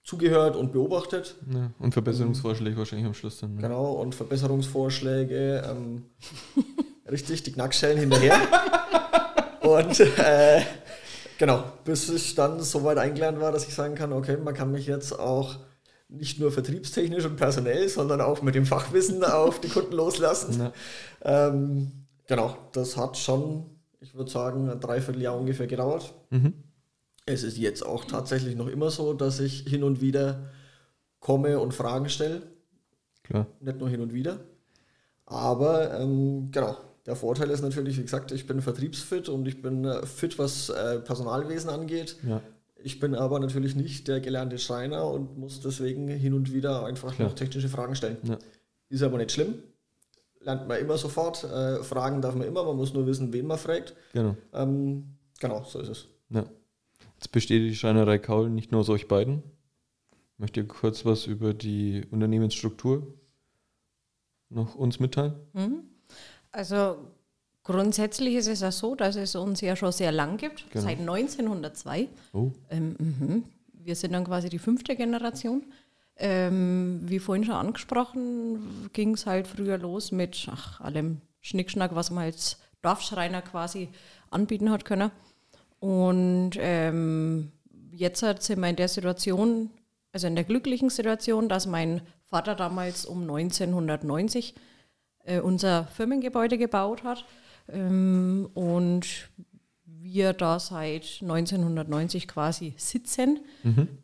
zugehört 0.02 0.56
und 0.56 0.72
beobachtet. 0.72 1.36
Ja, 1.52 1.70
und 1.78 1.92
Verbesserungsvorschläge 1.92 2.74
um, 2.74 2.78
wahrscheinlich 2.78 3.06
am 3.06 3.14
Schluss 3.14 3.38
dann. 3.38 3.54
Ne? 3.54 3.62
Genau, 3.62 3.92
und 3.92 4.14
Verbesserungsvorschläge, 4.14 5.62
ähm, 5.68 6.06
richtig, 7.10 7.42
die 7.44 7.52
Knackschellen 7.52 7.98
hinterher. 7.98 8.36
und 9.60 10.00
äh, 10.00 10.62
genau, 11.38 11.62
bis 11.84 12.08
ich 12.08 12.34
dann 12.34 12.60
so 12.60 12.82
weit 12.84 12.98
eingelernt 12.98 13.40
war, 13.40 13.52
dass 13.52 13.68
ich 13.68 13.74
sagen 13.74 13.94
kann, 13.94 14.12
okay, 14.12 14.36
man 14.38 14.54
kann 14.54 14.72
mich 14.72 14.86
jetzt 14.86 15.16
auch 15.16 15.56
nicht 16.08 16.40
nur 16.40 16.50
vertriebstechnisch 16.50 17.26
und 17.26 17.36
personell, 17.36 17.88
sondern 17.88 18.22
auch 18.22 18.40
mit 18.40 18.54
dem 18.54 18.64
Fachwissen 18.64 19.22
auf 19.24 19.60
die 19.60 19.68
Kunden 19.68 19.92
loslassen. 19.92 20.72
Ähm, 21.22 21.97
Genau, 22.28 22.56
das 22.72 22.96
hat 22.96 23.16
schon, 23.16 23.64
ich 24.00 24.14
würde 24.14 24.30
sagen, 24.30 24.70
ein 24.70 24.80
Dreivierteljahr 24.80 25.36
ungefähr 25.36 25.66
gedauert. 25.66 26.14
Mhm. 26.30 26.52
Es 27.26 27.42
ist 27.42 27.58
jetzt 27.58 27.84
auch 27.84 28.04
tatsächlich 28.04 28.54
noch 28.54 28.68
immer 28.68 28.90
so, 28.90 29.12
dass 29.12 29.40
ich 29.40 29.60
hin 29.60 29.82
und 29.82 30.00
wieder 30.00 30.50
komme 31.20 31.58
und 31.58 31.74
Fragen 31.74 32.08
stelle. 32.08 32.42
Klar. 33.24 33.46
Nicht 33.60 33.78
nur 33.78 33.88
hin 33.88 34.00
und 34.00 34.12
wieder. 34.12 34.38
Aber 35.26 35.98
ähm, 35.98 36.50
genau, 36.52 36.76
der 37.06 37.16
Vorteil 37.16 37.50
ist 37.50 37.62
natürlich, 37.62 37.98
wie 37.98 38.02
gesagt, 38.02 38.32
ich 38.32 38.46
bin 38.46 38.62
vertriebsfit 38.62 39.28
und 39.28 39.46
ich 39.48 39.60
bin 39.60 39.84
äh, 39.84 40.06
fit, 40.06 40.38
was 40.38 40.68
äh, 40.68 41.00
Personalwesen 41.00 41.70
angeht. 41.70 42.16
Ja. 42.26 42.42
Ich 42.76 43.00
bin 43.00 43.14
aber 43.14 43.40
natürlich 43.40 43.74
nicht 43.74 44.06
der 44.06 44.20
gelernte 44.20 44.58
Schreiner 44.58 45.10
und 45.10 45.36
muss 45.38 45.60
deswegen 45.60 46.08
hin 46.08 46.32
und 46.32 46.52
wieder 46.52 46.84
einfach 46.84 47.14
Klar. 47.14 47.28
noch 47.28 47.34
technische 47.34 47.68
Fragen 47.68 47.94
stellen. 47.94 48.18
Ja. 48.22 48.38
Ist 48.88 49.02
aber 49.02 49.18
nicht 49.18 49.32
schlimm. 49.32 49.54
Lernt 50.40 50.68
man 50.68 50.78
immer 50.78 50.96
sofort. 50.98 51.44
Äh, 51.44 51.82
fragen 51.82 52.22
darf 52.22 52.34
man 52.34 52.46
immer, 52.46 52.64
man 52.64 52.76
muss 52.76 52.92
nur 52.94 53.06
wissen, 53.06 53.32
wen 53.32 53.46
man 53.46 53.58
fragt. 53.58 53.94
Genau. 54.12 54.36
Ähm, 54.52 55.16
genau, 55.40 55.64
so 55.64 55.80
ist 55.80 55.88
es. 55.88 56.06
Ja. 56.30 56.44
Jetzt 57.16 57.32
besteht 57.32 57.62
die 57.62 57.74
Schreinerei 57.74 58.18
Kaul 58.18 58.48
nicht 58.50 58.70
nur 58.70 58.80
aus 58.82 58.88
euch 58.88 59.08
beiden. 59.08 59.42
Möchtet 60.36 60.64
ihr 60.64 60.68
kurz 60.68 61.04
was 61.04 61.26
über 61.26 61.52
die 61.52 62.04
Unternehmensstruktur 62.10 63.14
noch 64.50 64.76
uns 64.76 65.00
mitteilen? 65.00 65.34
Mhm. 65.52 65.82
Also 66.52 66.96
grundsätzlich 67.64 68.34
ist 68.36 68.46
es 68.46 68.60
ja 68.60 68.70
so, 68.70 68.94
dass 68.94 69.16
es 69.16 69.34
uns 69.34 69.60
ja 69.60 69.74
schon 69.74 69.90
sehr 69.92 70.12
lang 70.12 70.36
gibt, 70.36 70.70
Genau. 70.70 70.84
seit 70.84 71.00
1902. 71.00 72.08
Oh, 72.32 72.52
Ähm, 72.70 72.94
mhm. 72.98 73.44
Wir 73.72 73.96
sind 73.96 74.12
dann 74.12 74.24
quasi 74.24 74.48
die 74.48 74.58
fünfte 74.58 74.94
Generation. 74.96 75.64
Ähm, 76.20 77.00
wie 77.04 77.20
vorhin 77.20 77.44
schon 77.44 77.54
angesprochen, 77.54 78.90
ging 78.92 79.14
es 79.14 79.26
halt 79.26 79.46
früher 79.46 79.78
los 79.78 80.10
mit 80.10 80.48
ach, 80.50 80.80
allem 80.80 81.20
Schnickschnack, 81.40 81.94
was 81.94 82.10
man 82.10 82.24
als 82.24 82.58
Dorfschreiner 82.82 83.40
quasi 83.42 83.88
anbieten 84.30 84.70
hat 84.70 84.84
können. 84.84 85.12
Und 85.78 86.52
ähm, 86.56 87.52
jetzt 87.92 88.20
sind 88.20 88.60
wir 88.60 88.68
in 88.68 88.76
der 88.76 88.88
Situation, 88.88 89.70
also 90.12 90.26
in 90.26 90.34
der 90.34 90.44
glücklichen 90.44 90.90
Situation, 90.90 91.48
dass 91.48 91.66
mein 91.66 92.02
Vater 92.24 92.54
damals 92.54 93.06
um 93.06 93.22
1990 93.22 94.54
äh, 95.24 95.40
unser 95.40 95.84
Firmengebäude 95.86 96.58
gebaut 96.58 97.04
hat 97.04 97.24
ähm, 97.68 98.48
und 98.54 99.30
wir 100.00 100.32
da 100.32 100.58
seit 100.58 101.18
1990 101.22 102.28
quasi 102.28 102.74
sitzen, 102.76 103.40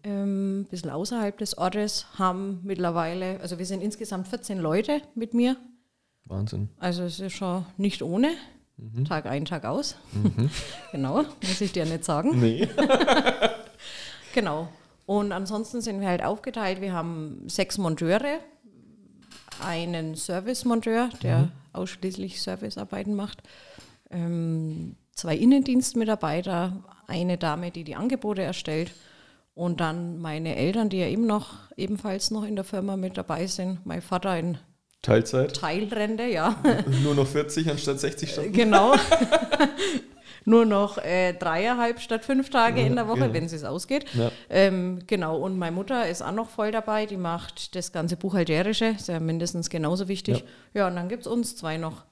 ähm, 0.02 0.60
ein 0.60 0.64
bisschen 0.66 0.90
außerhalb 0.90 1.36
des 1.38 1.56
Ortes, 1.58 2.06
haben 2.18 2.60
mittlerweile, 2.62 3.40
also 3.40 3.58
wir 3.58 3.66
sind 3.66 3.82
insgesamt 3.82 4.28
14 4.28 4.58
Leute 4.58 5.00
mit 5.14 5.34
mir, 5.34 5.56
Wahnsinn. 6.26 6.68
also 6.78 7.04
es 7.04 7.20
ist 7.20 7.34
schon 7.34 7.64
nicht 7.76 8.02
ohne, 8.02 8.30
Tag 9.06 9.26
ein, 9.26 9.44
Tag 9.44 9.64
aus, 9.64 9.96
genau, 10.92 11.22
muss 11.42 11.60
ich 11.60 11.72
dir 11.72 11.86
nicht 11.86 12.04
sagen. 12.04 12.40
Nee. 12.40 12.68
Genau. 14.34 14.68
Und 15.06 15.30
ansonsten 15.30 15.80
sind 15.80 16.00
wir 16.00 16.08
halt 16.08 16.24
aufgeteilt. 16.24 16.80
Wir 16.80 16.92
haben 16.92 17.44
sechs 17.46 17.78
Monteure, 17.78 18.40
einen 19.64 20.16
Servicemonteur, 20.16 21.08
der 21.22 21.52
ausschließlich 21.72 22.42
Servicearbeiten 22.42 23.14
macht, 23.14 23.42
ähm, 24.10 24.96
zwei 25.14 25.36
Innendienstmitarbeiter, 25.36 26.84
eine 27.06 27.38
Dame, 27.38 27.70
die 27.70 27.84
die 27.84 27.94
Angebote 27.94 28.42
erstellt 28.42 28.92
und 29.54 29.80
dann 29.80 30.18
meine 30.18 30.56
Eltern, 30.56 30.88
die 30.88 30.98
ja 30.98 31.06
eben 31.06 31.26
noch 31.26 31.54
ebenfalls 31.76 32.30
noch 32.30 32.44
in 32.44 32.56
der 32.56 32.64
Firma 32.64 32.96
mit 32.96 33.16
dabei 33.16 33.46
sind. 33.46 33.84
Mein 33.84 34.02
Vater 34.02 34.38
in 34.38 34.58
Teilzeit. 35.02 35.54
Teilrente, 35.54 36.24
ja. 36.24 36.56
Nur 37.02 37.14
noch 37.14 37.26
40 37.26 37.70
anstatt 37.70 38.00
60 38.00 38.30
Stunden. 38.30 38.52
genau. 38.52 38.94
Nur 40.46 40.66
noch 40.66 40.98
äh, 40.98 41.32
dreieinhalb 41.32 42.00
statt 42.00 42.22
fünf 42.24 42.50
Tage 42.50 42.80
Ja, 42.80 42.86
in 42.86 42.96
der 42.96 43.08
Woche, 43.08 43.20
genau. 43.20 43.32
wenn 43.32 43.44
es 43.44 43.64
ausgeht. 43.64 44.04
Ja. 44.14 44.30
Ähm, 44.50 44.98
genau, 45.06 45.38
und 45.38 45.56
meine 45.56 45.74
Mutter 45.74 46.06
ist 46.06 46.20
auch 46.20 46.32
noch 46.32 46.50
voll 46.50 46.70
dabei, 46.70 47.06
die 47.06 47.16
macht 47.16 47.74
das 47.74 47.92
ganze 47.92 48.16
Buchhalterische, 48.16 48.86
ist 48.86 49.08
ja 49.08 49.20
mindestens 49.20 49.70
genauso 49.70 50.06
wichtig. 50.08 50.44
Ja, 50.74 50.86
und 50.86 50.96
dann 50.96 51.08
gibt 51.08 51.22
es 51.22 51.26
uns 51.26 51.56
zwei 51.56 51.78
noch. 51.78 52.04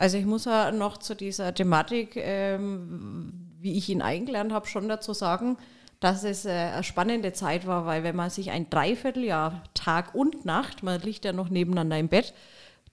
Also 0.00 0.16
ich 0.16 0.24
muss 0.24 0.46
ja 0.46 0.72
noch 0.72 0.96
zu 0.96 1.14
dieser 1.14 1.52
Thematik, 1.52 2.16
ähm, 2.16 3.34
wie 3.60 3.76
ich 3.76 3.90
ihn 3.90 4.00
eingelernt 4.00 4.50
habe, 4.50 4.66
schon 4.66 4.88
dazu 4.88 5.12
sagen, 5.12 5.58
dass 6.00 6.24
es 6.24 6.46
äh, 6.46 6.52
eine 6.52 6.82
spannende 6.84 7.34
Zeit 7.34 7.66
war, 7.66 7.84
weil 7.84 8.02
wenn 8.02 8.16
man 8.16 8.30
sich 8.30 8.50
ein 8.50 8.70
Dreivierteljahr, 8.70 9.62
Tag 9.74 10.14
und 10.14 10.46
Nacht, 10.46 10.82
man 10.82 11.02
liegt 11.02 11.26
ja 11.26 11.34
noch 11.34 11.50
nebeneinander 11.50 11.98
im 11.98 12.08
Bett, 12.08 12.32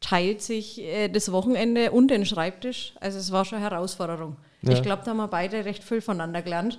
teilt 0.01 0.41
sich 0.41 0.81
äh, 0.81 1.07
das 1.07 1.31
Wochenende 1.31 1.91
und 1.91 2.09
den 2.09 2.25
Schreibtisch. 2.25 2.93
Also 2.99 3.19
es 3.19 3.31
war 3.31 3.45
schon 3.45 3.59
eine 3.59 3.69
Herausforderung. 3.69 4.35
Ja. 4.63 4.73
Ich 4.73 4.83
glaube, 4.83 5.03
da 5.05 5.11
haben 5.11 5.17
wir 5.17 5.29
beide 5.29 5.63
recht 5.63 5.85
viel 5.85 6.01
voneinander 6.01 6.41
gelernt. 6.41 6.77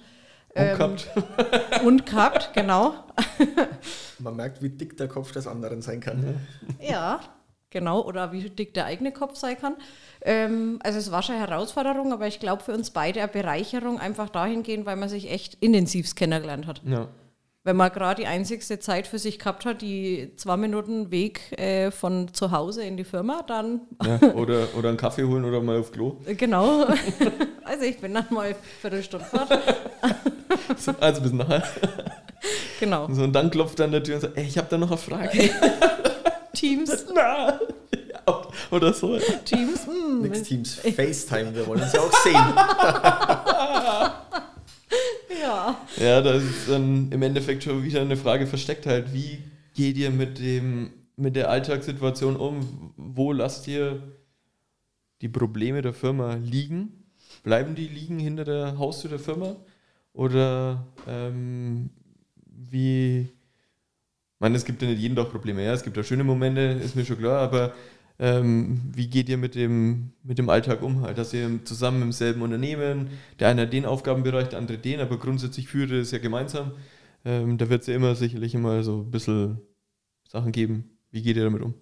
Und 0.54 0.62
Ähm, 0.62 0.76
gehabt. 0.76 1.11
Und 1.85 2.04
gehabt, 2.04 2.50
genau. 2.52 2.94
Man 4.18 4.37
merkt, 4.37 4.61
wie 4.61 4.68
dick 4.68 4.94
der 4.99 5.08
Kopf 5.08 5.32
des 5.32 5.47
anderen 5.47 5.80
sein 5.80 6.00
kann. 6.00 6.38
Ja, 6.80 7.20
genau. 7.70 8.02
Oder 8.02 8.32
wie 8.32 8.48
dick 8.50 8.75
der 8.75 8.87
eigene 8.87 9.12
Kopf 9.12 9.37
sein 9.37 9.58
kann. 9.58 9.75
Ähm, 10.22 10.78
also 10.82 10.98
es 10.98 11.10
war 11.10 11.22
schon 11.22 11.37
eine 11.37 11.46
Herausforderung, 11.46 12.12
aber 12.12 12.26
ich 12.26 12.40
glaube 12.40 12.62
für 12.62 12.72
uns 12.72 12.90
beide 12.90 13.20
eine 13.20 13.28
Bereicherung 13.28 14.00
einfach 14.00 14.28
dahingehend, 14.28 14.87
weil 14.87 14.96
man 14.96 15.08
sich 15.08 15.30
echt 15.30 15.54
intensiv 15.60 16.14
kennengelernt 16.14 16.66
hat. 16.66 16.82
Ja. 16.84 17.08
Wenn 17.64 17.76
man 17.76 17.92
gerade 17.92 18.22
die 18.22 18.26
einzigste 18.26 18.78
Zeit 18.78 19.06
für 19.06 19.18
sich 19.18 19.38
gehabt 19.38 19.66
hat, 19.66 19.82
die 19.82 20.32
zwei 20.37 20.56
Minuten 20.56 21.10
Weg 21.10 21.52
äh, 21.58 21.90
von 21.90 22.32
zu 22.32 22.50
Hause 22.50 22.82
in 22.84 22.96
die 22.96 23.04
Firma, 23.04 23.42
dann 23.46 23.82
ja. 24.02 24.18
Oder, 24.34 24.68
oder 24.76 24.88
einen 24.88 24.96
Kaffee 24.96 25.25
holen 25.25 25.44
oder 25.44 25.60
mal 25.60 25.78
auf 25.78 25.92
Klo. 25.92 26.16
äh, 26.25 26.34
genau. 26.34 26.84
also 27.64 27.84
ich 27.84 27.98
bin 27.98 28.14
dann 28.14 28.25
mal 28.30 28.46
eine 28.46 28.56
Viertelstunde 28.80 29.26
fort. 29.26 29.48
So, 30.76 30.92
Also 31.00 31.22
bis 31.22 31.32
nachher. 31.32 31.62
Genau. 32.78 33.08
So, 33.10 33.22
und 33.22 33.32
dann 33.32 33.50
klopft 33.50 33.80
er 33.80 33.87
an 33.87 33.92
der 33.92 34.02
Tür 34.02 34.16
und 34.16 34.20
sagt, 34.20 34.37
ey, 34.37 34.44
ich 34.44 34.56
habe 34.56 34.68
da 34.70 34.78
noch 34.78 34.90
eine 34.90 34.98
Frage. 34.98 35.50
Teams, 36.59 37.07
Na. 37.15 37.61
Ja, 37.93 38.43
oder 38.71 38.93
so. 38.93 39.19
Teams. 39.45 39.87
hm, 39.87 40.23
Nix 40.23 40.43
Teams 40.43 40.75
FaceTime, 40.97 41.55
wir 41.55 41.67
wollen 41.67 41.83
uns 41.83 41.93
ja 41.93 42.00
auch 42.00 42.12
sehen. 42.23 42.35
ja. 45.43 45.77
Ja, 45.97 46.21
da 46.21 46.35
ist 46.35 46.69
dann 46.69 47.11
im 47.12 47.23
Endeffekt 47.23 47.65
schon 47.65 47.83
wieder 47.83 48.00
eine 48.00 48.17
Frage 48.17 48.47
versteckt 48.47 48.87
halt. 48.87 49.12
Wie 49.12 49.38
geht 49.75 49.97
ihr 49.97 50.11
mit 50.11 50.38
dem, 50.38 50.93
mit 51.17 51.37
der 51.37 51.50
Alltagssituation 51.50 52.37
um? 52.37 52.93
Wo 52.97 53.33
lasst 53.33 53.69
ihr 53.69 54.03
die 55.21 55.29
Probleme 55.29 55.83
der 55.83 55.93
Firma 55.93 56.35
liegen? 56.35 57.05
Bleiben 57.43 57.75
die 57.75 57.88
liegen 57.88 58.19
hinter 58.19 58.45
der 58.45 58.79
Haustür 58.79 59.11
der 59.11 59.19
Firma? 59.19 59.57
Oder 60.12 60.87
ähm, 61.07 61.91
wie, 62.47 63.29
ich 64.38 64.40
meine, 64.40 64.57
es 64.57 64.64
gibt 64.64 64.80
ja 64.83 64.88
nicht 64.88 65.00
jeden 65.00 65.16
Tag 65.16 65.30
Probleme, 65.30 65.64
ja, 65.64 65.73
es 65.73 65.83
gibt 65.83 65.97
ja 65.97 66.04
schöne 66.04 66.23
Momente, 66.23 66.61
ist 66.61 66.95
mir 66.95 67.04
schon 67.04 67.18
klar, 67.18 67.40
aber 67.40 67.75
ähm, 68.21 68.80
wie 68.95 69.09
geht 69.09 69.28
ihr 69.28 69.37
mit 69.37 69.57
dem, 69.57 70.12
mit 70.23 70.38
dem 70.38 70.49
Alltag 70.49 70.80
um? 70.80 71.02
Halt, 71.02 71.18
dass 71.18 71.35
ihr 71.35 71.64
zusammen 71.64 72.02
im 72.02 72.12
selben 72.12 72.42
Unternehmen, 72.42 73.11
der 73.40 73.49
eine 73.49 73.62
hat 73.62 73.73
den 73.73 73.85
Aufgabenbereich, 73.85 74.49
der 74.49 74.61
andere 74.61 74.78
den, 74.78 75.00
aber 75.00 75.18
grundsätzlich 75.18 75.66
führt 75.66 75.90
ihr 75.90 76.02
es 76.02 76.12
ja 76.12 76.18
gemeinsam. 76.18 76.71
Ähm, 77.25 77.59
da 77.59 77.68
wird 77.68 77.80
es 77.80 77.88
ja 77.88 77.97
immer 77.97 78.14
sicherlich 78.14 78.54
immer 78.54 78.85
so 78.85 79.00
ein 79.00 79.11
bisschen 79.11 79.61
Sachen 80.28 80.52
geben. 80.52 80.97
Wie 81.11 81.23
geht 81.23 81.37
ihr 81.37 81.42
damit 81.42 81.62
um? 81.62 81.75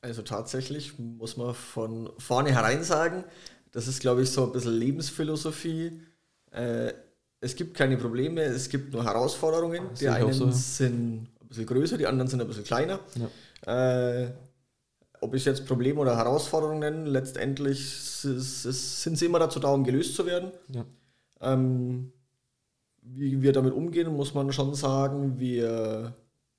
Also 0.00 0.22
tatsächlich 0.22 0.98
muss 0.98 1.36
man 1.36 1.52
von 1.54 2.08
vornherein 2.16 2.82
sagen, 2.82 3.24
das 3.72 3.88
ist, 3.88 4.00
glaube 4.00 4.22
ich, 4.22 4.30
so 4.30 4.46
ein 4.46 4.52
bisschen 4.52 4.72
Lebensphilosophie. 4.72 6.00
Äh, 6.50 6.94
es 7.42 7.56
gibt 7.56 7.74
keine 7.74 7.98
Probleme, 7.98 8.40
es 8.40 8.70
gibt 8.70 8.92
nur 8.94 9.04
Herausforderungen. 9.04 9.82
Das 9.90 9.98
Die 9.98 10.08
auch 10.08 10.14
einen 10.14 10.32
so. 10.32 10.50
sind 10.50 11.28
bisschen 11.50 11.66
größer, 11.66 11.98
die 11.98 12.06
anderen 12.06 12.28
sind 12.28 12.40
ein 12.40 12.48
bisschen 12.48 12.64
kleiner. 12.64 13.00
Ja. 13.66 14.22
Äh, 14.22 14.32
ob 15.20 15.34
ich 15.34 15.44
jetzt 15.44 15.66
Probleme 15.66 16.00
oder 16.00 16.16
Herausforderungen 16.16 16.80
nenne, 16.80 17.08
letztendlich 17.08 17.94
sind 17.94 19.18
sie 19.18 19.26
immer 19.26 19.38
dazu 19.38 19.60
da, 19.60 19.68
um 19.68 19.84
gelöst 19.84 20.16
zu 20.16 20.24
werden. 20.24 20.50
Ja. 20.68 20.86
Ähm, 21.42 22.12
wie 23.02 23.42
wir 23.42 23.52
damit 23.52 23.74
umgehen, 23.74 24.14
muss 24.14 24.34
man 24.34 24.52
schon 24.52 24.74
sagen, 24.74 25.38
wir 25.38 26.14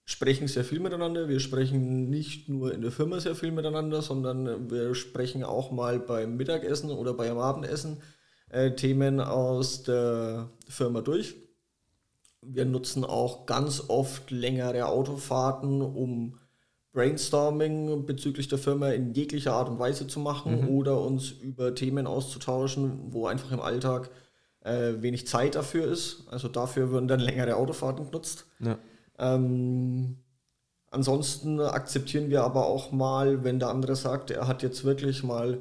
sprechen 0.06 0.48
sehr 0.48 0.64
viel 0.64 0.80
miteinander. 0.80 1.28
Wir 1.28 1.40
sprechen 1.40 2.10
nicht 2.10 2.50
nur 2.50 2.74
in 2.74 2.82
der 2.82 2.92
Firma 2.92 3.20
sehr 3.20 3.36
viel 3.36 3.52
miteinander, 3.52 4.02
sondern 4.02 4.70
wir 4.70 4.94
sprechen 4.96 5.44
auch 5.44 5.72
mal 5.72 6.00
beim 6.00 6.38
Mittagessen 6.38 6.92
oder 6.92 7.14
beim 7.14 7.38
Abendessen 7.38 8.02
äh, 8.50 8.72
Themen 8.72 9.20
aus 9.20 9.84
der 9.84 10.50
Firma 10.68 11.02
durch. 11.02 11.36
Wir 12.42 12.66
nutzen 12.66 13.06
auch 13.06 13.46
ganz 13.46 13.84
oft 13.88 14.32
längere 14.32 14.88
Autofahrten, 14.88 15.82
um 15.82 16.38
Brainstorming 16.94 18.06
bezüglich 18.06 18.48
der 18.50 18.58
Firma 18.58 18.90
in 18.90 19.14
jeglicher 19.14 19.54
Art 19.54 19.70
und 19.70 19.80
Weise 19.80 20.08
zu 20.08 20.20
machen 20.20 20.68
oder 20.68 21.00
uns 21.00 21.32
über 21.32 21.74
Themen 21.74 22.06
auszutauschen, 22.06 23.14
wo 23.14 23.28
einfach 23.28 23.52
im 23.52 23.62
Alltag 23.62 24.10
äh, 24.62 24.94
wenig 24.98 25.28
Zeit 25.28 25.56
dafür 25.56 25.86
ist. 25.86 26.26
Also 26.30 26.48
dafür 26.48 26.92
würden 26.92 27.08
dann 27.08 27.20
längere 27.20 27.56
Autofahrten 27.56 28.06
genutzt. 28.06 28.46
Ja. 28.60 28.78
Ähm, 29.18 30.18
ansonsten 30.90 31.62
akzeptieren 31.62 32.30
wir 32.30 32.44
aber 32.44 32.66
auch 32.68 32.92
mal, 32.92 33.44
wenn 33.44 33.60
der 33.60 33.70
andere 33.70 33.96
sagt, 33.96 34.32
er 34.32 34.48
hat 34.48 34.62
jetzt 34.62 34.84
wirklich 34.84 35.24
mal 35.24 35.60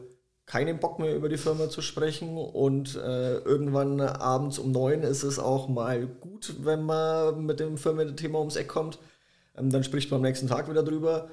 keinen 0.50 0.80
Bock 0.80 0.98
mehr 0.98 1.14
über 1.14 1.28
die 1.28 1.36
Firma 1.36 1.68
zu 1.68 1.80
sprechen 1.80 2.36
und 2.36 2.96
äh, 2.96 3.36
irgendwann 3.38 4.00
abends 4.00 4.58
um 4.58 4.72
neun 4.72 5.04
ist 5.04 5.22
es 5.22 5.38
auch 5.38 5.68
mal 5.68 6.08
gut, 6.08 6.56
wenn 6.62 6.82
man 6.82 7.46
mit 7.46 7.60
dem 7.60 7.78
Firmenthema 7.78 8.40
ums 8.40 8.56
Eck 8.56 8.66
kommt. 8.66 8.98
Ähm, 9.56 9.70
dann 9.70 9.84
spricht 9.84 10.10
man 10.10 10.18
am 10.18 10.22
nächsten 10.22 10.48
Tag 10.48 10.68
wieder 10.68 10.82
drüber. 10.82 11.28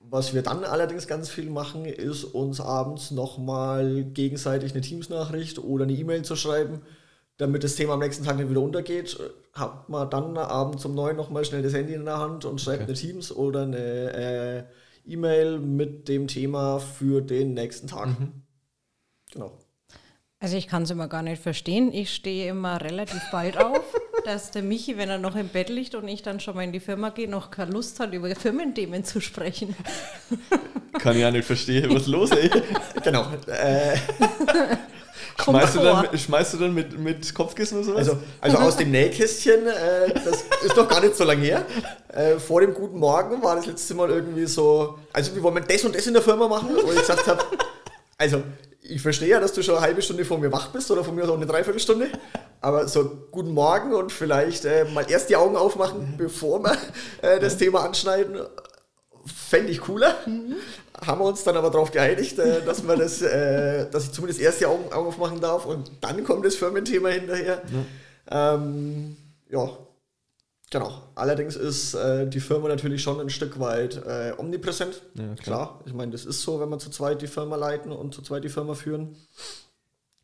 Was 0.00 0.34
wir 0.34 0.42
dann 0.42 0.64
allerdings 0.64 1.06
ganz 1.06 1.28
viel 1.28 1.48
machen, 1.48 1.84
ist 1.84 2.24
uns 2.24 2.60
abends 2.60 3.12
nochmal 3.12 4.02
gegenseitig 4.02 4.72
eine 4.72 4.80
Teams-Nachricht 4.80 5.60
oder 5.60 5.84
eine 5.84 5.92
E-Mail 5.92 6.22
zu 6.22 6.34
schreiben, 6.34 6.82
damit 7.36 7.62
das 7.62 7.76
Thema 7.76 7.92
am 7.92 8.00
nächsten 8.00 8.24
Tag 8.24 8.36
nicht 8.36 8.50
wieder 8.50 8.62
untergeht. 8.62 9.16
Hat 9.52 9.88
man 9.88 10.10
dann 10.10 10.36
abends 10.36 10.84
um 10.84 10.96
neun 10.96 11.14
nochmal 11.14 11.44
schnell 11.44 11.62
das 11.62 11.72
Handy 11.72 11.94
in 11.94 12.04
der 12.04 12.18
Hand 12.18 12.44
und 12.44 12.60
schreibt 12.60 12.82
okay. 12.82 12.90
eine 12.90 12.94
Teams 12.94 13.30
oder 13.30 13.62
eine 13.62 14.12
äh, 14.12 14.64
E-Mail 15.06 15.60
mit 15.60 16.08
dem 16.08 16.26
Thema 16.26 16.80
für 16.80 17.20
den 17.20 17.54
nächsten 17.54 17.86
Tag. 17.86 18.18
Mhm. 18.18 18.39
Genau. 19.32 19.52
Also 20.42 20.56
ich 20.56 20.68
kann 20.68 20.84
es 20.84 20.90
immer 20.90 21.06
gar 21.06 21.22
nicht 21.22 21.42
verstehen. 21.42 21.92
Ich 21.92 22.14
stehe 22.14 22.48
immer 22.48 22.80
relativ 22.80 23.20
bald 23.30 23.58
auf, 23.58 23.82
dass 24.24 24.50
der 24.50 24.62
Michi, 24.62 24.96
wenn 24.96 25.10
er 25.10 25.18
noch 25.18 25.36
im 25.36 25.48
Bett 25.48 25.68
liegt 25.68 25.94
und 25.94 26.08
ich 26.08 26.22
dann 26.22 26.40
schon 26.40 26.56
mal 26.56 26.62
in 26.62 26.72
die 26.72 26.80
Firma 26.80 27.10
gehe, 27.10 27.28
noch 27.28 27.50
keine 27.50 27.72
Lust 27.72 28.00
hat, 28.00 28.14
über 28.14 28.34
Firmenthemen 28.34 29.04
zu 29.04 29.20
sprechen. 29.20 29.76
Kann 30.98 31.16
ich 31.16 31.24
auch 31.26 31.30
nicht 31.30 31.44
verstehen, 31.44 31.94
was 31.94 32.06
los 32.06 32.30
ist. 32.30 32.54
genau. 33.04 33.26
Äh, 33.48 33.98
schmeißt, 35.44 35.74
du 35.74 35.80
dann, 35.80 36.18
schmeißt 36.18 36.54
du 36.54 36.56
dann 36.56 36.74
mit, 36.74 36.98
mit 36.98 37.34
Kopfkissen 37.34 37.76
oder 37.76 37.86
sowas? 37.86 37.98
Also, 37.98 38.18
also 38.40 38.56
aus 38.58 38.76
dem 38.78 38.90
Nähkästchen, 38.90 39.66
äh, 39.66 40.14
das 40.24 40.44
ist 40.64 40.74
doch 40.74 40.88
gar 40.88 41.02
nicht 41.02 41.16
so 41.16 41.24
lange 41.24 41.42
her. 41.42 41.66
Äh, 42.08 42.38
vor 42.38 42.62
dem 42.62 42.72
guten 42.72 42.98
Morgen 42.98 43.42
war 43.42 43.56
das 43.56 43.66
letzte 43.66 43.92
Mal 43.92 44.08
irgendwie 44.08 44.46
so, 44.46 44.98
also 45.12 45.34
wir 45.34 45.42
wollen 45.42 45.62
das 45.68 45.84
und 45.84 45.94
das 45.94 46.06
in 46.06 46.14
der 46.14 46.22
Firma 46.22 46.48
machen, 46.48 46.70
wo 46.82 46.92
ich 46.92 46.98
gesagt 46.98 47.26
habe, 47.26 47.44
also 48.16 48.42
ich 48.90 49.02
verstehe 49.02 49.28
ja, 49.28 49.40
dass 49.40 49.52
du 49.52 49.62
schon 49.62 49.76
eine 49.76 49.84
halbe 49.84 50.02
Stunde 50.02 50.24
vor 50.24 50.38
mir 50.38 50.52
wach 50.52 50.68
bist 50.68 50.90
oder 50.90 51.04
von 51.04 51.14
mir 51.14 51.28
auch 51.28 51.36
eine 51.36 51.46
Dreiviertelstunde. 51.46 52.08
Aber 52.60 52.88
so 52.88 53.28
guten 53.30 53.52
Morgen 53.52 53.94
und 53.94 54.12
vielleicht 54.12 54.64
äh, 54.64 54.84
mal 54.84 55.06
erst 55.08 55.30
die 55.30 55.36
Augen 55.36 55.56
aufmachen, 55.56 56.14
bevor 56.18 56.62
wir 56.62 56.76
äh, 57.22 57.38
das 57.38 57.56
Thema 57.56 57.84
anschneiden, 57.84 58.40
fände 59.24 59.70
ich 59.72 59.80
cooler. 59.80 60.14
Mhm. 60.26 60.56
Haben 61.06 61.20
wir 61.20 61.24
uns 61.26 61.44
dann 61.44 61.56
aber 61.56 61.70
darauf 61.70 61.92
geeinigt, 61.92 62.38
äh, 62.38 62.62
dass 62.62 62.82
man 62.82 62.98
das, 62.98 63.22
äh, 63.22 63.88
dass 63.90 64.04
ich 64.04 64.12
zumindest 64.12 64.40
erst 64.40 64.60
die 64.60 64.66
Augen, 64.66 64.92
aufmachen 64.92 65.40
darf 65.40 65.66
und 65.66 65.90
dann 66.00 66.24
kommt 66.24 66.44
das 66.44 66.56
Firmenthema 66.56 67.08
hinterher. 67.08 67.62
Ähm, 68.30 69.16
ja, 69.48 69.70
Genau. 70.70 71.02
Allerdings 71.16 71.56
ist 71.56 71.94
äh, 71.94 72.28
die 72.28 72.38
Firma 72.38 72.68
natürlich 72.68 73.02
schon 73.02 73.20
ein 73.20 73.28
Stück 73.28 73.58
weit 73.58 73.96
äh, 74.06 74.32
omnipräsent. 74.38 75.02
Ja, 75.14 75.34
klar. 75.34 75.36
klar. 75.36 75.80
Ich 75.84 75.92
meine, 75.92 76.12
das 76.12 76.24
ist 76.24 76.42
so, 76.42 76.60
wenn 76.60 76.68
wir 76.68 76.78
zu 76.78 76.90
zweit 76.90 77.22
die 77.22 77.26
Firma 77.26 77.56
leiten 77.56 77.90
und 77.90 78.14
zu 78.14 78.22
zweit 78.22 78.44
die 78.44 78.48
Firma 78.48 78.74
führen. 78.74 79.16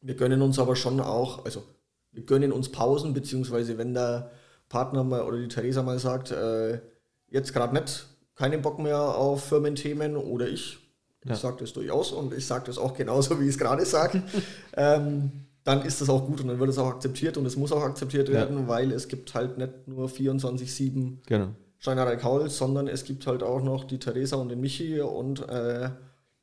Wir 0.01 0.15
gönnen 0.15 0.43
uns 0.43 0.61
aber 0.61 0.77
schon 0.77 1.01
auch, 1.01 1.45
also 1.45 1.65
wir 2.13 2.25
gönnen 2.25 2.53
uns 2.53 2.71
Pausen, 2.71 3.13
beziehungsweise 3.13 3.77
wenn 3.77 3.93
der 3.93 4.31
Partner 4.69 5.03
mal 5.03 5.23
oder 5.23 5.39
die 5.39 5.49
Theresa 5.49 5.83
mal 5.83 5.99
sagt, 5.99 6.31
äh, 6.31 6.81
jetzt 7.29 7.53
gerade 7.53 7.75
nicht, 7.75 8.07
keinen 8.37 8.63
Bock 8.63 8.79
mehr 8.79 9.01
auf 9.01 9.45
Firmenthemen 9.45 10.17
oder 10.17 10.47
ich, 10.49 10.79
ja. 11.25 11.33
ich 11.33 11.39
sage 11.39 11.57
das 11.59 11.73
durchaus 11.73 12.13
und 12.13 12.33
ich 12.33 12.47
sage 12.47 12.67
das 12.67 12.79
auch 12.79 12.95
genauso, 12.95 13.41
wie 13.41 13.45
ich 13.45 13.51
es 13.51 13.59
gerade 13.59 13.85
sage. 13.85 14.23
ähm, 14.77 15.33
dann 15.67 15.83
ist 15.83 16.01
das 16.01 16.09
auch 16.09 16.25
gut 16.25 16.41
und 16.41 16.47
dann 16.47 16.61
wird 16.61 16.71
es 16.71 16.79
auch 16.79 16.87
akzeptiert 16.87 17.37
und 17.37 17.45
es 17.45 17.57
muss 17.57 17.73
auch 17.73 17.83
akzeptiert 17.83 18.31
werden, 18.31 18.57
ja. 18.61 18.69
weil 18.69 18.93
es 18.93 19.09
gibt 19.09 19.35
halt 19.35 19.59
nicht 19.59 19.89
nur 19.89 20.09
24-7 20.09 21.17
genau. 21.27 21.49
Schreinerei 21.81 22.15
Kaul, 22.15 22.49
sondern 22.49 22.87
es 22.87 23.03
gibt 23.03 23.27
halt 23.27 23.43
auch 23.43 23.61
noch 23.61 23.83
die 23.83 23.99
Theresa 23.99 24.37
und 24.37 24.49
den 24.49 24.61
Michi 24.61 25.01
und 25.01 25.47
äh, 25.49 25.91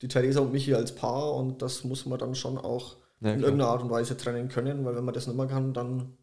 die 0.01 0.10
Theresa 0.10 0.42
und 0.42 0.51
Michi 0.51 0.74
als 0.74 0.94
Paar 0.94 1.36
und 1.36 1.62
das 1.62 1.86
muss 1.86 2.06
man 2.06 2.20
dann 2.20 2.36
schon 2.36 2.58
auch 2.58 2.98
ja, 3.22 3.32
in 3.32 3.38
klar. 3.38 3.50
irgendeiner 3.50 3.70
Art 3.70 3.84
und 3.84 3.89
Weise 3.92 4.18
trennen 4.18 4.50
können, 4.50 4.84
weil 4.84 4.98
wenn 4.98 5.06
man 5.06 5.13
das 5.13 5.25
nicht 5.25 5.38
mehr 5.38 5.48
kann, 5.48 5.74
dann 5.74 6.18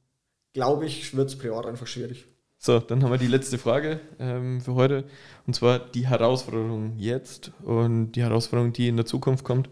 glaube 0.53 0.85
ich, 0.85 1.17
wird 1.17 1.31
es 1.31 1.39
privat 1.39 1.65
einfach 1.65 1.87
schwierig. 1.87 2.27
So, 2.59 2.81
dann 2.81 3.03
haben 3.03 3.11
wir 3.11 3.17
die 3.17 3.29
letzte 3.29 3.57
Frage 3.57 4.01
ähm, 4.19 4.61
für 4.61 4.75
heute 4.75 5.05
und 5.47 5.55
zwar 5.55 5.79
die 5.79 6.07
Herausforderung 6.07 6.99
jetzt 6.99 7.53
und 7.63 8.13
die 8.13 8.23
Herausforderung, 8.23 8.75
die 8.75 8.89
in 8.89 8.97
der 8.97 9.07
Zukunft 9.07 9.43
kommt. 9.43 9.71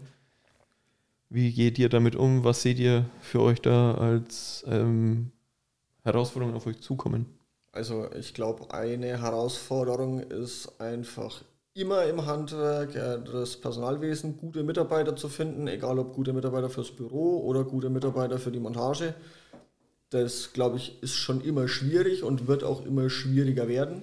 Wie 1.29 1.51
geht 1.51 1.77
ihr 1.77 1.89
damit 1.89 2.15
um? 2.15 2.43
Was 2.43 2.63
seht 2.63 2.79
ihr 2.79 3.05
für 3.21 3.41
euch 3.41 3.61
da 3.61 3.93
als 3.93 4.65
ähm, 4.67 5.31
Herausforderungen 6.03 6.55
auf 6.55 6.65
euch 6.65 6.81
zukommen? 6.81 7.27
Also 7.71 8.11
ich 8.13 8.33
glaube, 8.33 8.73
eine 8.73 9.21
Herausforderung 9.21 10.21
ist 10.21 10.81
einfach 10.81 11.43
immer 11.75 12.05
im 12.05 12.25
Handwerk 12.25 12.93
das 12.93 13.57
Personalwesen 13.57 14.37
gute 14.37 14.63
Mitarbeiter 14.63 15.15
zu 15.15 15.29
finden, 15.29 15.67
egal 15.67 15.99
ob 15.99 16.13
gute 16.13 16.33
Mitarbeiter 16.33 16.69
fürs 16.69 16.91
Büro 16.91 17.41
oder 17.45 17.63
gute 17.63 17.91
Mitarbeiter 17.91 18.39
für 18.39 18.51
die 18.51 18.59
Montage. 18.59 19.13
Das, 20.09 20.51
glaube 20.53 20.77
ich, 20.77 21.01
ist 21.03 21.15
schon 21.15 21.41
immer 21.41 21.67
schwierig 21.67 22.23
und 22.23 22.47
wird 22.47 22.63
auch 22.63 22.83
immer 22.83 23.11
schwieriger 23.11 23.67
werden. 23.67 24.01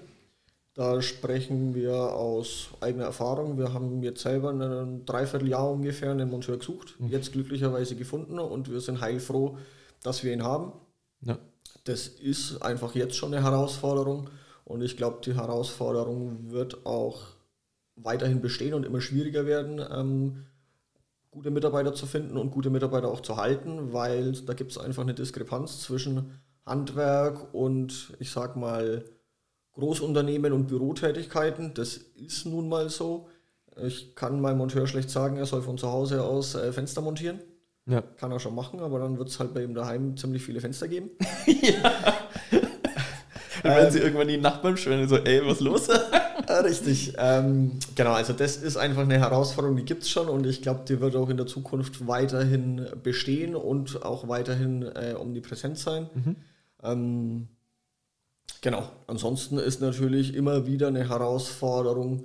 Da 0.76 1.00
sprechen 1.00 1.74
wir 1.74 1.94
aus 1.94 2.68
eigener 2.80 3.04
Erfahrung. 3.04 3.56
Wir 3.56 3.72
haben 3.72 4.02
jetzt 4.02 4.20
selber 4.20 4.50
ein 4.50 5.06
Dreivierteljahr 5.06 5.70
ungefähr 5.70 6.10
einen 6.10 6.28
Monteur 6.28 6.58
gesucht, 6.58 6.96
mhm. 6.98 7.08
jetzt 7.08 7.32
glücklicherweise 7.32 7.96
gefunden 7.96 8.38
und 8.38 8.70
wir 8.70 8.80
sind 8.82 9.00
heilfroh, 9.00 9.56
dass 10.02 10.22
wir 10.22 10.34
ihn 10.34 10.44
haben. 10.44 10.72
Ja. 11.22 11.38
Das 11.84 12.08
ist 12.08 12.60
einfach 12.60 12.94
jetzt 12.94 13.16
schon 13.16 13.32
eine 13.32 13.42
Herausforderung 13.42 14.28
und 14.66 14.82
ich 14.82 14.98
glaube, 14.98 15.20
die 15.24 15.34
Herausforderung 15.34 16.50
wird 16.50 16.84
auch 16.84 17.22
weiterhin 17.94 18.42
bestehen 18.42 18.74
und 18.74 18.84
immer 18.84 19.00
schwieriger 19.00 19.46
werden, 19.46 19.80
ähm, 19.90 20.44
gute 21.30 21.50
Mitarbeiter 21.50 21.94
zu 21.94 22.04
finden 22.04 22.36
und 22.36 22.50
gute 22.50 22.68
Mitarbeiter 22.68 23.08
auch 23.08 23.20
zu 23.20 23.38
halten, 23.38 23.94
weil 23.94 24.32
da 24.32 24.52
gibt 24.52 24.72
es 24.72 24.78
einfach 24.78 25.04
eine 25.04 25.14
Diskrepanz 25.14 25.80
zwischen 25.80 26.38
Handwerk 26.66 27.54
und 27.54 28.12
ich 28.18 28.30
sag 28.30 28.56
mal 28.56 29.04
Großunternehmen 29.76 30.52
und 30.52 30.66
Bürotätigkeiten. 30.66 31.74
Das 31.74 31.96
ist 31.96 32.46
nun 32.46 32.68
mal 32.68 32.88
so. 32.88 33.28
Ich 33.84 34.14
kann 34.14 34.40
meinem 34.40 34.58
Monteur 34.58 34.86
schlecht 34.86 35.10
sagen, 35.10 35.36
er 35.36 35.46
soll 35.46 35.62
von 35.62 35.76
zu 35.76 35.92
Hause 35.92 36.24
aus 36.24 36.54
äh, 36.54 36.72
Fenster 36.72 37.02
montieren. 37.02 37.40
Ja. 37.86 38.00
Kann 38.00 38.32
er 38.32 38.40
schon 38.40 38.54
machen, 38.54 38.80
aber 38.80 38.98
dann 38.98 39.18
wird 39.18 39.28
es 39.28 39.38
halt 39.38 39.54
bei 39.54 39.62
ihm 39.62 39.74
daheim 39.74 40.16
ziemlich 40.16 40.42
viele 40.42 40.60
Fenster 40.60 40.88
geben. 40.88 41.10
ja. 41.46 41.92
dann 43.62 43.72
werden 43.74 43.86
ähm, 43.86 43.90
sie 43.92 43.98
irgendwann 43.98 44.28
die 44.28 44.38
Nachbarn 44.38 44.76
schwören, 44.76 45.06
so, 45.08 45.18
ey, 45.18 45.46
was 45.46 45.60
los? 45.60 45.88
Richtig. 46.64 47.14
Ähm, 47.18 47.72
genau, 47.94 48.12
also 48.12 48.32
das 48.32 48.56
ist 48.56 48.76
einfach 48.76 49.02
eine 49.02 49.18
Herausforderung, 49.18 49.76
die 49.76 49.84
gibt 49.84 50.04
es 50.04 50.10
schon 50.10 50.28
und 50.28 50.46
ich 50.46 50.62
glaube, 50.62 50.80
die 50.88 51.00
wird 51.00 51.16
auch 51.16 51.28
in 51.28 51.36
der 51.36 51.46
Zukunft 51.46 52.06
weiterhin 52.06 52.86
bestehen 53.02 53.54
und 53.54 54.02
auch 54.04 54.28
weiterhin 54.28 54.82
äh, 54.82 55.14
omnipräsent 55.18 55.78
sein. 55.78 56.08
Mhm. 56.14 56.36
Ähm, 56.82 57.48
Genau. 58.66 58.90
Ansonsten 59.07 59.59
ist 59.59 59.81
natürlich 59.81 60.35
immer 60.35 60.66
wieder 60.66 60.88
eine 60.88 61.09
Herausforderung, 61.09 62.24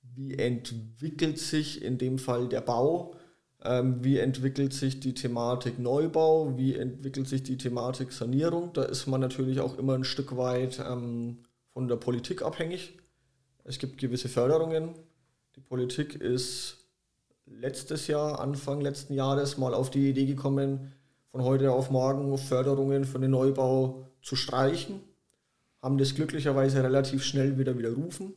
wie 0.00 0.32
entwickelt 0.32 1.38
sich 1.38 1.82
in 1.82 1.98
dem 1.98 2.18
Fall 2.18 2.48
der 2.48 2.62
Bau, 2.62 3.14
ähm, 3.62 4.02
wie 4.02 4.16
entwickelt 4.16 4.72
sich 4.72 5.00
die 5.00 5.12
Thematik 5.12 5.78
Neubau, 5.78 6.56
wie 6.56 6.74
entwickelt 6.74 7.28
sich 7.28 7.42
die 7.42 7.58
Thematik 7.58 8.12
Sanierung. 8.12 8.72
Da 8.72 8.84
ist 8.84 9.06
man 9.06 9.20
natürlich 9.20 9.60
auch 9.60 9.76
immer 9.76 9.92
ein 9.92 10.04
Stück 10.04 10.38
weit 10.38 10.78
ähm, 10.78 11.40
von 11.74 11.88
der 11.88 11.96
Politik 11.96 12.40
abhängig. 12.40 12.94
Es 13.62 13.78
gibt 13.78 13.98
gewisse 13.98 14.30
Förderungen. 14.30 14.94
Die 15.56 15.60
Politik 15.60 16.14
ist 16.14 16.86
letztes 17.44 18.06
Jahr, 18.06 18.40
Anfang 18.40 18.80
letzten 18.80 19.12
Jahres 19.12 19.58
mal 19.58 19.74
auf 19.74 19.90
die 19.90 20.08
Idee 20.08 20.24
gekommen, 20.24 20.94
von 21.32 21.42
heute 21.42 21.70
auf 21.72 21.90
morgen 21.90 22.38
Förderungen 22.38 23.04
für 23.04 23.18
den 23.18 23.32
Neubau 23.32 24.06
zu 24.22 24.36
streichen 24.36 25.02
haben 25.80 25.98
das 25.98 26.14
glücklicherweise 26.14 26.82
relativ 26.82 27.22
schnell 27.24 27.58
wieder 27.58 27.76
widerrufen. 27.78 28.34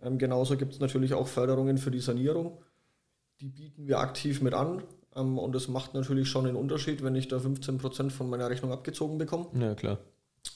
Ähm, 0.00 0.18
genauso 0.18 0.56
gibt 0.56 0.74
es 0.74 0.80
natürlich 0.80 1.14
auch 1.14 1.26
Förderungen 1.26 1.78
für 1.78 1.90
die 1.90 2.00
Sanierung. 2.00 2.62
Die 3.40 3.48
bieten 3.48 3.86
wir 3.86 3.98
aktiv 3.98 4.40
mit 4.40 4.54
an. 4.54 4.82
Ähm, 5.14 5.38
und 5.38 5.54
das 5.54 5.68
macht 5.68 5.94
natürlich 5.94 6.28
schon 6.28 6.46
einen 6.46 6.56
Unterschied, 6.56 7.02
wenn 7.02 7.16
ich 7.16 7.28
da 7.28 7.38
15% 7.38 8.10
von 8.10 8.28
meiner 8.28 8.50
Rechnung 8.50 8.72
abgezogen 8.72 9.18
bekomme. 9.18 9.48
Ja, 9.58 9.74
klar. 9.74 9.98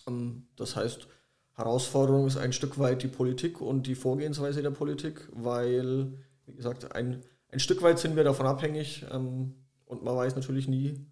Ähm, 0.06 0.46
das 0.56 0.76
heißt, 0.76 1.09
Herausforderung 1.54 2.26
ist 2.26 2.37
ein 2.37 2.52
Stück 2.52 2.78
weit 2.78 3.02
die 3.02 3.09
Politik 3.09 3.61
und 3.61 3.87
die 3.87 3.94
Vorgehensweise 3.94 4.62
der 4.62 4.70
Politik, 4.70 5.28
weil, 5.33 6.12
wie 6.46 6.54
gesagt, 6.54 6.94
ein, 6.94 7.22
ein 7.48 7.61
Stück 7.61 7.83
weit 7.83 7.98
sind 7.98 8.16
wir 8.16 8.24
davon 8.24 8.46
abhängig 8.46 9.04
ähm, 9.11 9.54
und 9.85 10.02
man 10.02 10.16
weiß 10.16 10.37
natürlich 10.37 10.68
nie, 10.68 11.06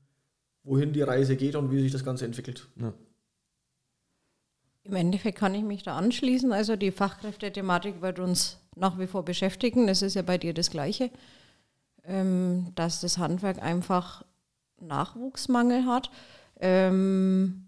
wohin 0.62 0.92
die 0.92 1.02
Reise 1.02 1.36
geht 1.36 1.56
und 1.56 1.70
wie 1.70 1.80
sich 1.80 1.92
das 1.92 2.04
Ganze 2.04 2.24
entwickelt. 2.24 2.68
Ja. 2.76 2.94
Im 4.88 4.96
Endeffekt 4.96 5.38
kann 5.38 5.54
ich 5.54 5.62
mich 5.62 5.82
da 5.82 5.96
anschließen. 5.96 6.52
Also 6.52 6.74
die 6.76 6.90
Fachkräftethematik 6.90 8.00
wird 8.00 8.18
uns 8.18 8.58
nach 8.74 8.98
wie 8.98 9.06
vor 9.06 9.24
beschäftigen. 9.24 9.86
Das 9.86 10.00
ist 10.02 10.14
ja 10.14 10.22
bei 10.22 10.38
dir 10.38 10.54
das 10.54 10.70
Gleiche, 10.70 11.10
ähm, 12.06 12.72
dass 12.74 13.00
das 13.00 13.18
Handwerk 13.18 13.62
einfach 13.62 14.24
Nachwuchsmangel 14.80 15.84
hat. 15.84 16.10
Ähm, 16.60 17.66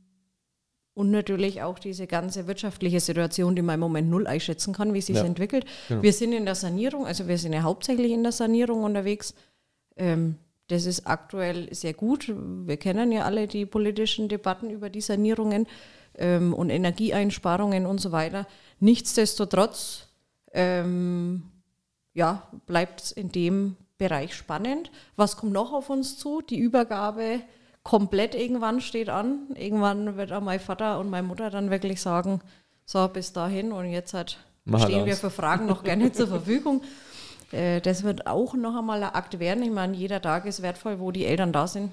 und 0.95 1.11
natürlich 1.11 1.63
auch 1.63 1.79
diese 1.79 2.07
ganze 2.07 2.47
wirtschaftliche 2.47 3.01
Situation, 3.01 3.55
die 3.55 3.63
man 3.63 3.75
im 3.75 3.81
Moment 3.81 4.11
null 4.11 4.27
einschätzen 4.27 4.75
kann, 4.75 4.95
wie 4.95 5.01
sich 5.01 5.17
ja. 5.17 5.25
entwickelt. 5.25 5.65
Genau. 5.89 6.03
Wir 6.03 6.13
sind 6.13 6.33
in 6.33 6.45
der 6.45 6.55
Sanierung, 6.55 7.07
also 7.07 7.29
wir 7.29 7.39
sind 7.39 7.53
ja 7.53 7.63
hauptsächlich 7.63 8.13
in 8.13 8.23
der 8.23 8.33
Sanierung 8.33 8.83
unterwegs. 8.83 9.35
Ähm, 9.97 10.37
das 10.69 10.87
ist 10.87 11.07
aktuell 11.07 11.73
sehr 11.75 11.95
gut. 11.95 12.33
Wir 12.67 12.77
kennen 12.77 13.13
ja 13.13 13.25
alle 13.25 13.47
die 13.47 13.67
politischen 13.67 14.29
Debatten 14.29 14.71
über 14.71 14.89
die 14.89 15.01
Sanierungen 15.01 15.67
ähm, 16.17 16.55
und 16.55 16.71
Energieeinsparungen 16.71 17.87
und 17.87 18.01
so 18.01 18.13
weiter. 18.13 18.47
Nichtsdestotrotz 18.79 20.09
ähm, 20.53 21.43
ja, 22.15 22.49
bleibt 22.67 23.03
es 23.03 23.13
in 23.13 23.31
dem 23.31 23.77
Bereich 23.99 24.35
spannend. 24.35 24.91
Was 25.17 25.37
kommt 25.37 25.53
noch 25.53 25.73
auf 25.73 25.91
uns 25.91 26.19
zu? 26.19 26.41
Die 26.41 26.59
Übergabe 26.59 27.41
komplett 27.83 28.35
irgendwann 28.35 28.81
steht 28.81 29.09
an. 29.09 29.49
Irgendwann 29.55 30.17
wird 30.17 30.33
auch 30.33 30.41
mein 30.41 30.61
Vater 30.61 30.99
und 30.99 31.11
meine 31.11 31.27
Mutter 31.27 31.51
dann 31.51 31.71
wirklich 31.71 32.01
sagen, 32.01 32.41
so 32.85 33.07
bis 33.09 33.33
dahin 33.33 33.73
und 33.73 33.91
jetzt 33.91 34.15
halt 34.15 34.39
Mach 34.65 34.83
stehen 34.83 35.07
wir 35.07 35.17
für 35.17 35.31
Fragen 35.31 35.67
noch 35.67 35.85
gerne 35.85 36.13
zur 36.13 36.29
Verfügung. 36.29 36.83
Äh, 37.53 37.81
das 37.81 38.03
wird 38.03 38.27
auch 38.27 38.55
noch 38.55 38.77
einmal 38.77 39.03
ein 39.03 39.15
Akt 39.15 39.39
werden. 39.39 39.63
Ich 39.63 39.71
meine, 39.71 39.97
jeder 39.97 40.21
Tag 40.21 40.47
ist 40.47 40.63
wertvoll, 40.63 41.01
wo 41.01 41.11
die 41.11 41.25
Eltern 41.25 41.53
da 41.53 41.67
sind, 41.67 41.91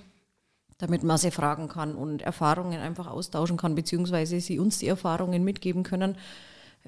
damit 0.78 1.04
man 1.04 1.18
sie 1.18 1.32
fragen 1.32 1.68
kann 1.68 1.96
und 1.96 2.22
Erfahrungen 2.22 2.80
einfach 2.80 3.08
austauschen 3.08 3.58
kann, 3.58 3.76
beziehungsweise 3.76 4.40
sie 4.40 4.60
uns 4.60 4.78
die 4.80 4.88
Erfahrungen 4.88 5.44
mitgeben 5.44 5.84
können. 5.84 6.18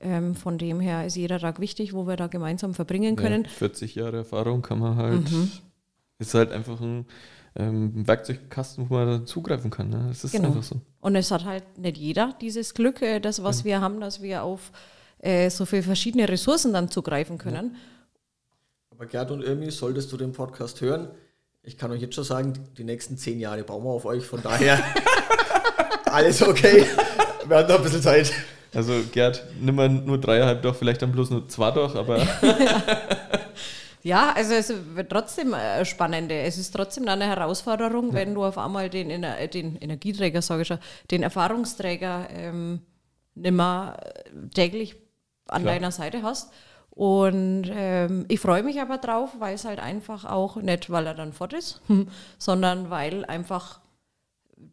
Ähm, 0.02 0.36
von 0.36 0.58
dem 0.58 0.80
her 0.80 1.06
ist 1.06 1.16
jeder 1.16 1.40
Tag 1.40 1.60
wichtig, 1.60 1.94
wo 1.94 2.08
wir 2.08 2.16
da 2.16 2.28
gemeinsam 2.28 2.74
verbringen 2.74 3.16
können. 3.16 3.44
Ja, 3.44 3.50
40 3.50 3.96
Jahre 3.96 4.18
Erfahrung 4.18 4.62
kann 4.62 4.80
man 4.80 4.96
halt, 4.96 5.30
Mhm. 5.32 5.52
ist 6.20 6.34
halt 6.34 6.52
einfach 6.52 6.80
ein 6.80 7.06
ähm, 7.56 8.08
Werkzeugkasten, 8.08 8.90
wo 8.90 8.94
man 8.94 9.26
zugreifen 9.26 9.72
kann. 9.72 9.90
Ne? 9.90 10.06
Das 10.08 10.24
ist 10.24 10.32
Genau. 10.32 10.50
einfach 10.50 10.64
so. 10.64 10.80
Und 11.02 11.16
es 11.16 11.32
hat 11.32 11.44
halt 11.46 11.78
nicht 11.80 11.98
jeder 11.98 12.36
dieses 12.40 12.74
Glück, 12.76 13.02
äh, 13.02 13.20
das, 13.20 13.44
was 13.44 13.66
wir 13.66 13.82
haben, 13.82 14.00
dass 14.00 14.22
wir 14.22 14.44
auf 14.44 14.72
äh, 15.18 15.50
so 15.50 15.66
viele 15.66 15.82
verschiedene 15.84 16.30
Ressourcen 16.30 16.72
dann 16.72 16.90
zugreifen 16.90 17.38
können. 17.40 17.76
Aber 18.92 19.06
Gerd 19.08 19.32
und 19.32 19.42
Irmi, 19.44 19.72
solltest 19.72 20.12
du 20.12 20.18
den 20.18 20.32
Podcast 20.32 20.80
hören, 20.82 21.10
ich 21.64 21.78
kann 21.78 21.92
euch 21.92 22.02
jetzt 22.02 22.16
schon 22.16 22.24
sagen, 22.24 22.54
die 22.78 22.84
nächsten 22.84 23.18
zehn 23.18 23.40
Jahre 23.40 23.64
bauen 23.64 23.84
wir 23.84 23.92
auf 23.92 24.06
euch. 24.06 24.26
Von 24.26 24.42
daher 24.42 24.82
alles 26.06 26.42
okay. 26.42 26.86
Wir 27.46 27.58
haben 27.58 27.68
noch 27.68 27.78
ein 27.78 27.84
bisschen 27.84 28.02
Zeit. 28.02 28.32
Also 28.74 28.94
Gerd, 29.12 29.44
nimm 29.60 29.76
mal 29.76 29.90
nur 29.90 30.20
dreieinhalb 30.20 30.62
doch, 30.62 30.76
vielleicht 30.76 31.02
dann 31.02 31.12
bloß 31.12 31.32
nur 31.32 31.48
zwei 31.48 31.72
doch, 31.72 31.96
aber 31.96 32.18
Ja, 34.02 34.32
also 34.34 34.54
es 34.54 34.74
wird 34.96 35.10
trotzdem 35.10 35.54
äh, 35.54 35.84
spannend. 35.84 36.32
Es 36.32 36.58
ist 36.58 36.72
trotzdem 36.72 37.08
eine 37.08 37.26
Herausforderung, 37.26 38.14
wenn 38.14 38.34
du 38.34 38.46
auf 38.46 38.58
einmal 38.58 38.90
den, 38.90 39.10
Ener 39.10 39.46
den 39.48 39.76
Energieträger, 39.76 40.42
sage 40.42 40.62
ich 40.62 40.68
schon, 40.68 40.80
den 41.12 41.22
Erfahrungsträger 41.24 42.28
ähm, 42.32 42.82
nimmer 43.36 43.98
äh, 44.00 44.50
täglich 44.54 44.96
an 45.48 45.64
Klar. 45.64 45.74
deiner 45.74 45.92
Seite 45.92 46.24
hast. 46.24 46.52
Und 47.00 47.64
ähm, 47.72 48.26
ich 48.28 48.42
freue 48.42 48.62
mich 48.62 48.82
aber 48.82 48.98
drauf, 48.98 49.30
weil 49.40 49.56
es 49.56 49.64
halt 49.64 49.80
einfach 49.80 50.26
auch 50.26 50.58
nicht, 50.58 50.90
weil 50.90 51.08
er 51.08 51.14
dann 51.14 51.32
fort 51.32 51.54
ist, 51.54 51.82
sondern 52.38 52.90
weil 52.90 53.24
einfach 53.24 53.80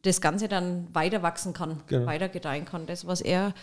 das 0.03 0.21
Ganze 0.21 0.49
dann 0.49 0.93
weiter 0.93 1.23
wachsen 1.23 1.53
kann, 1.53 1.85
Genau. 1.87 2.07
weiter 2.07 2.29
gedeihen 2.29 2.65
kann. 2.65 2.87
Das, 2.87 3.07
was 3.07 3.21
er 3.21 3.55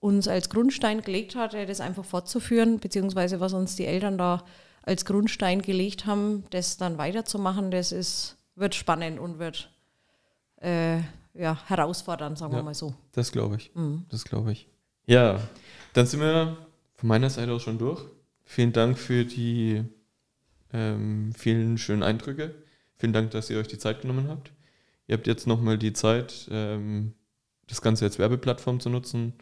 uns 0.00 0.28
als 0.28 0.50
Grundstein 0.50 1.00
gelegt 1.00 1.34
hat, 1.34 1.54
äh, 1.54 1.64
das 1.64 1.80
einfach 1.80 2.04
fortzuführen, 2.04 2.78
beziehungsweise 2.78 3.40
was 3.40 3.54
uns 3.54 3.74
die 3.76 3.86
Eltern 3.86 4.18
da 4.18 4.44
als 4.82 5.06
Grundstein 5.06 5.62
gelegt 5.62 6.04
haben, 6.04 6.44
das 6.50 6.76
dann 6.76 6.98
weiterzumachen, 6.98 7.70
das 7.70 7.90
ist, 7.90 8.36
wird 8.54 8.74
spannend 8.74 9.18
und 9.18 9.38
wird 9.38 9.70
äh, 10.60 10.98
ja, 11.32 11.56
herausfordernd, 11.68 12.36
sagen 12.36 12.52
wir 12.52 12.58
Ja. 12.58 12.64
mal 12.64 12.74
so. 12.74 12.92
das 13.12 13.32
glaube 13.32 13.56
ich. 13.56 13.70
Mhm. 13.74 14.04
Das 14.10 14.24
glaube 14.24 14.52
ich. 14.52 14.68
Ja, 15.06 15.40
dann 15.94 16.04
sind 16.06 16.20
wir 16.20 16.58
von 17.00 17.08
meiner 17.08 17.30
Seite 17.30 17.52
aus 17.52 17.62
schon 17.62 17.78
durch. 17.78 18.04
Vielen 18.44 18.74
Dank 18.74 18.98
für 18.98 19.24
die 19.24 19.82
ähm, 20.70 21.32
vielen 21.34 21.78
schönen 21.78 22.02
Eindrücke. 22.02 22.54
Vielen 22.98 23.14
Dank, 23.14 23.30
dass 23.30 23.48
ihr 23.48 23.58
euch 23.58 23.68
die 23.68 23.78
Zeit 23.78 24.02
genommen 24.02 24.28
habt. 24.28 24.52
Ihr 25.06 25.16
habt 25.16 25.26
jetzt 25.26 25.46
nochmal 25.46 25.78
die 25.78 25.94
Zeit, 25.94 26.46
ähm, 26.50 27.14
das 27.68 27.80
Ganze 27.80 28.04
als 28.04 28.18
Werbeplattform 28.18 28.80
zu 28.80 28.90
nutzen. 28.90 29.32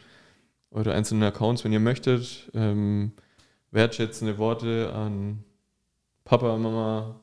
Eure 0.71 0.93
einzelnen 0.93 1.23
Accounts, 1.23 1.65
wenn 1.65 1.73
ihr 1.73 1.81
möchtet. 1.81 2.49
Ähm, 2.53 3.11
wertschätzende 3.71 4.37
Worte 4.37 4.93
an 4.93 5.43
Papa, 6.23 6.57
Mama, 6.57 7.19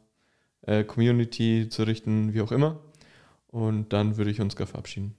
äh, 0.63 0.85
Community 0.85 1.69
zu 1.71 1.85
richten, 1.85 2.35
wie 2.35 2.43
auch 2.43 2.53
immer. 2.53 2.79
Und 3.47 3.91
dann 3.95 4.19
würde 4.19 4.33
ich 4.33 4.43
uns 4.43 4.55
gar 4.55 4.67
verabschieden. 4.67 5.15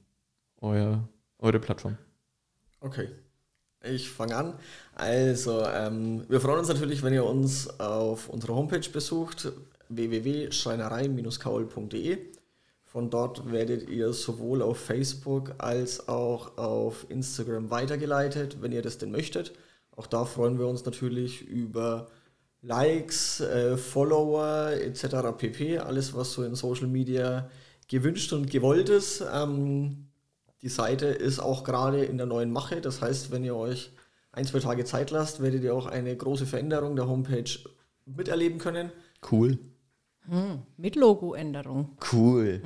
Euer, 0.62 1.10
eure 1.40 1.60
Plattform. 1.60 1.98
Okay, 2.82 3.10
ich 3.90 4.10
fange 4.10 4.36
an. 4.36 4.54
Also, 4.96 5.64
ähm, 5.66 6.26
wir 6.28 6.42
freuen 6.42 6.60
uns 6.60 6.68
natürlich, 6.68 7.02
wenn 7.04 7.14
ihr 7.14 7.26
uns 7.26 7.80
auf 7.80 8.28
unserer 8.30 8.56
Homepage 8.56 8.90
besucht, 8.90 9.52
www.schreinerei-kaul.de. 9.90 12.18
Von 12.84 13.10
dort 13.10 13.52
werdet 13.52 13.90
ihr 13.90 14.14
sowohl 14.14 14.62
auf 14.62 14.80
Facebook 14.80 15.56
als 15.58 16.08
auch 16.08 16.58
auf 16.58 17.06
Instagram 17.10 17.70
weitergeleitet, 17.70 18.62
wenn 18.62 18.72
ihr 18.72 18.82
das 18.82 18.98
denn 18.98 19.12
möchtet. 19.12 19.52
Auch 19.96 20.08
da 20.08 20.24
freuen 20.26 20.58
wir 20.58 20.68
uns 20.68 20.86
natürlich 20.86 21.42
über 21.42 22.08
Likes, 22.62 23.42
äh, 23.42 23.78
Follower 23.78 24.72
etc. 24.72 25.38
pp. 25.38 25.80
Alles, 25.80 26.16
was 26.16 26.34
so 26.34 26.44
in 26.44 26.56
Social 26.56 26.88
Media 26.88 27.50
gewünscht 27.88 28.34
und 28.34 28.50
gewollt 28.50 28.90
ist. 28.90 29.24
Ähm, 29.34 30.07
die 30.62 30.70
Seite 30.70 31.08
ist 31.08 31.40
auch 31.40 31.64
gerade 31.64 32.04
in 32.04 32.18
der 32.18 32.26
neuen 32.26 32.52
Mache. 32.52 32.82
Das 32.82 33.02
heißt, 33.02 33.32
wenn 33.32 33.44
ihr 33.44 33.56
euch 33.56 33.92
ein, 34.32 34.46
zwei 34.46 34.60
Tage 34.60 34.86
Zeit 34.86 35.12
lasst, 35.12 35.42
werdet 35.42 35.64
ihr 35.64 35.76
auch 35.76 35.86
eine 35.86 36.16
große 36.16 36.46
Veränderung 36.46 36.96
der 36.96 37.08
Homepage 37.08 37.50
miterleben 38.06 38.60
können. 38.60 38.92
Cool. 39.32 39.60
Mit 40.76 40.96
Logoänderung. 40.96 41.98
Cool. 42.12 42.62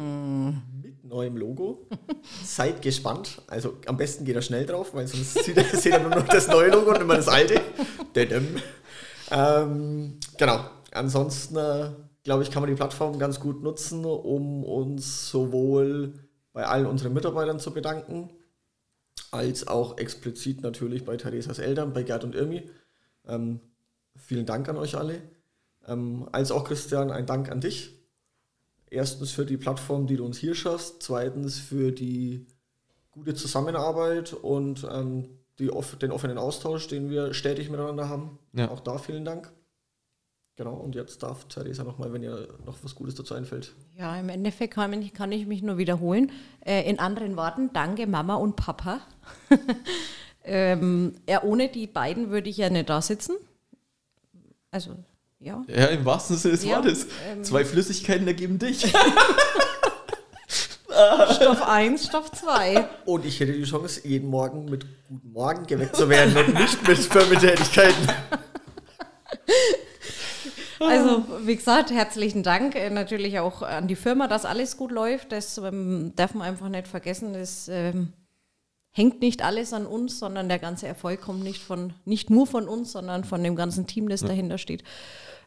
Mit 0.82 1.04
neuem 1.04 1.38
Logo. 1.38 1.88
Seid 2.43 2.82
gespannt. 2.82 3.41
Also 3.47 3.77
am 3.86 3.97
besten 3.97 4.25
geht 4.25 4.36
er 4.36 4.41
schnell 4.41 4.65
drauf, 4.65 4.93
weil 4.95 5.08
sonst 5.08 5.43
seht 5.43 5.58
ihr, 5.58 5.63
seht 5.63 5.93
ihr 5.93 5.99
nur 5.99 6.10
noch 6.10 6.27
das 6.27 6.47
neue 6.47 6.71
Logo 6.71 6.91
und 6.91 7.01
immer 7.01 7.17
das 7.17 7.27
alte. 7.27 7.62
Ähm, 9.30 10.17
genau. 10.38 10.60
Ansonsten, 10.91 11.56
äh, 11.56 11.91
glaube 12.23 12.43
ich, 12.43 12.51
kann 12.51 12.63
man 12.63 12.69
die 12.69 12.75
Plattform 12.75 13.19
ganz 13.19 13.39
gut 13.39 13.62
nutzen, 13.62 14.06
um 14.06 14.63
uns 14.63 15.30
sowohl 15.30 16.13
bei 16.54 16.66
allen 16.66 16.86
unseren 16.86 17.14
Mitarbeitern 17.14 17.60
zu 17.60 17.74
bedanken, 17.74 18.30
als 19.32 19.68
auch 19.68 19.98
explizit 19.98 20.62
natürlich 20.62 21.06
bei 21.06 21.18
Theresas 21.18 21.60
Eltern, 21.60 21.94
bei 21.94 22.04
Gerd 22.04 22.24
und 22.24 22.36
Irmi. 22.36 22.70
Ähm, 23.28 23.62
vielen 24.16 24.46
Dank 24.46 24.68
an 24.68 24.78
euch 24.78 24.96
alle. 24.96 25.22
Ähm, 25.88 26.28
als 26.32 26.52
auch 26.52 26.66
Christian, 26.66 27.12
ein 27.12 27.26
Dank 27.26 27.50
an 27.50 27.62
dich. 27.62 27.98
Erstens 28.90 29.32
für 29.32 29.46
die 29.46 29.58
Plattform, 29.58 30.06
die 30.06 30.18
du 30.18 30.26
uns 30.26 30.38
hier 30.38 30.54
schaffst. 30.54 31.02
Zweitens 31.02 31.58
für 31.60 31.92
die 31.92 32.46
gute 33.12 33.34
Zusammenarbeit 33.34 34.34
und 34.34 34.86
ähm, 34.92 35.30
die, 35.60 35.72
den 36.02 36.12
offenen 36.12 36.38
Austausch, 36.38 36.88
den 36.88 37.10
wir 37.10 37.34
stetig 37.34 37.70
miteinander 37.70 38.10
haben. 38.10 38.40
Ja. 38.54 38.70
Auch 38.70 38.82
da 38.82 38.98
vielen 38.98 39.24
Dank. 39.26 39.52
Genau, 40.58 40.74
und 40.74 40.96
jetzt 40.96 41.24
darf 41.24 41.46
Theresa 41.46 41.84
nochmal, 41.84 42.12
wenn 42.14 42.24
ihr 42.24 42.48
noch 42.66 42.78
was 42.84 42.94
Gutes 42.94 43.16
dazu 43.16 43.34
einfällt. 43.34 43.74
Ja, 43.98 44.20
im 44.20 44.30
Endeffekt 44.30 44.74
kann 44.74 44.94
ich, 45.02 45.14
kann 45.14 45.32
ich 45.32 45.48
mich 45.48 45.62
nur 45.62 45.78
wiederholen. 45.78 46.32
Äh, 46.66 46.88
in 46.90 47.00
anderen 47.00 47.36
Worten, 47.38 47.72
danke 47.74 48.06
Mama 48.06 48.36
und 48.36 48.56
Papa. 48.56 49.00
ähm, 50.44 51.16
ja, 51.28 51.42
ohne 51.44 51.70
die 51.70 51.88
beiden 51.88 52.30
würde 52.30 52.50
ich 52.50 52.58
ja 52.58 52.70
nicht 52.70 52.90
da 52.90 53.02
sitzen. 53.02 53.36
Also, 54.72 54.92
ja. 55.40 55.64
Ja, 55.68 55.86
im 55.88 56.06
wahrsten 56.06 56.38
Sinne 56.38 56.56
des 56.56 56.66
Ja, 56.66 56.76
Wortes. 56.76 57.08
ähm. 57.28 57.44
Zwei 57.44 57.66
Flüssigkeiten 57.66 58.28
ergeben 58.28 58.60
dich. 58.60 58.86
Stoff 61.36 61.62
1, 61.68 62.06
Stoff 62.08 62.32
2. 62.32 62.88
Und 63.06 63.26
ich 63.26 63.40
hätte 63.40 63.54
die 63.54 63.64
Chance, 63.64 64.08
jeden 64.08 64.30
Morgen 64.30 64.66
mit 64.66 64.86
Guten 65.08 65.32
Morgen 65.32 65.66
geweckt 65.66 65.96
zu 65.96 66.10
werden 66.10 66.36
und 66.38 66.54
nicht 66.54 66.88
mit 66.88 66.98
Firmentätigkeiten. 67.00 68.08
Also, 70.82 71.26
wie 71.46 71.56
gesagt, 71.56 71.91
herzlichen 71.91 72.44
Dank. 72.44 72.76
Äh, 72.76 72.89
natürlich 72.89 73.39
auch 73.39 73.62
an 73.62 73.88
die 73.88 73.96
Firma, 73.96 74.28
dass 74.28 74.46
alles 74.46 74.78
gut 74.78 74.91
läuft. 74.91 75.32
Das 75.32 75.58
ähm, 75.58 76.13
darf 76.15 76.34
man 76.34 76.48
einfach 76.48 76.70
nicht 76.70 76.88
vergessen. 76.88 77.34
Das 77.34 77.67
ähm, 77.67 78.13
hängt 78.91 79.22
nicht 79.22 79.44
alles 79.44 79.74
an 79.74 79.86
uns, 79.86 80.20
sondern 80.20 80.50
der 80.50 80.60
ganze 80.60 80.88
Erfolg 80.88 81.22
kommt 81.22 81.44
nicht, 81.44 81.62
von, 81.62 81.94
nicht 82.06 82.30
nur 82.30 82.48
von 82.48 82.67
uns, 82.67 82.91
sondern 82.91 83.24
von 83.24 83.44
dem 83.44 83.56
ganzen 83.56 83.88
Team, 83.88 84.10
das 84.10 84.22
dahinter 84.22 84.58
steht. 84.58 84.84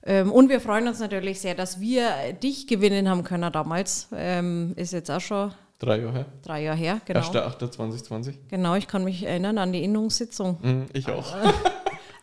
Ähm, 0.07 0.31
und 0.31 0.49
wir 0.49 0.61
freuen 0.61 0.87
uns 0.89 1.01
natürlich 1.01 1.41
sehr, 1.41 1.55
dass 1.55 1.81
wir 1.81 2.33
dich 2.43 2.67
gewinnen 2.67 3.09
haben 3.09 3.25
können 3.25 3.53
damals. 3.53 4.09
Ähm, 4.15 4.73
ist 4.77 4.93
jetzt 4.93 5.11
auch 5.11 5.21
schon 5.21 5.53
Drei 5.79 5.99
Jahre 5.99 6.13
her. 6.13 6.27
drei 6.43 6.63
Jahre 6.63 6.79
her. 6.79 7.01
Genau. 7.05 7.21
1.8.2020. 7.21 8.35
genau, 8.49 8.75
ich 8.75 8.87
kann 8.87 9.05
mich 9.05 9.25
erinnern 9.25 9.59
an 9.59 9.73
die 9.73 9.83
Innungssitzung. 9.83 10.59
Mhm, 10.63 10.87
ich 10.93 11.09
auch. 11.09 11.35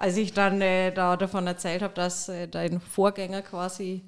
Als 0.02 0.18
ich 0.18 0.34
dann 0.34 0.62
äh, 0.62 0.92
da 0.92 1.16
davon 1.16 1.46
erzählt 1.46 1.84
habe, 1.84 1.94
dass 1.94 2.28
äh, 2.28 2.48
dein 2.48 2.80
Vorgänger 2.82 3.44
quasi 3.44 4.02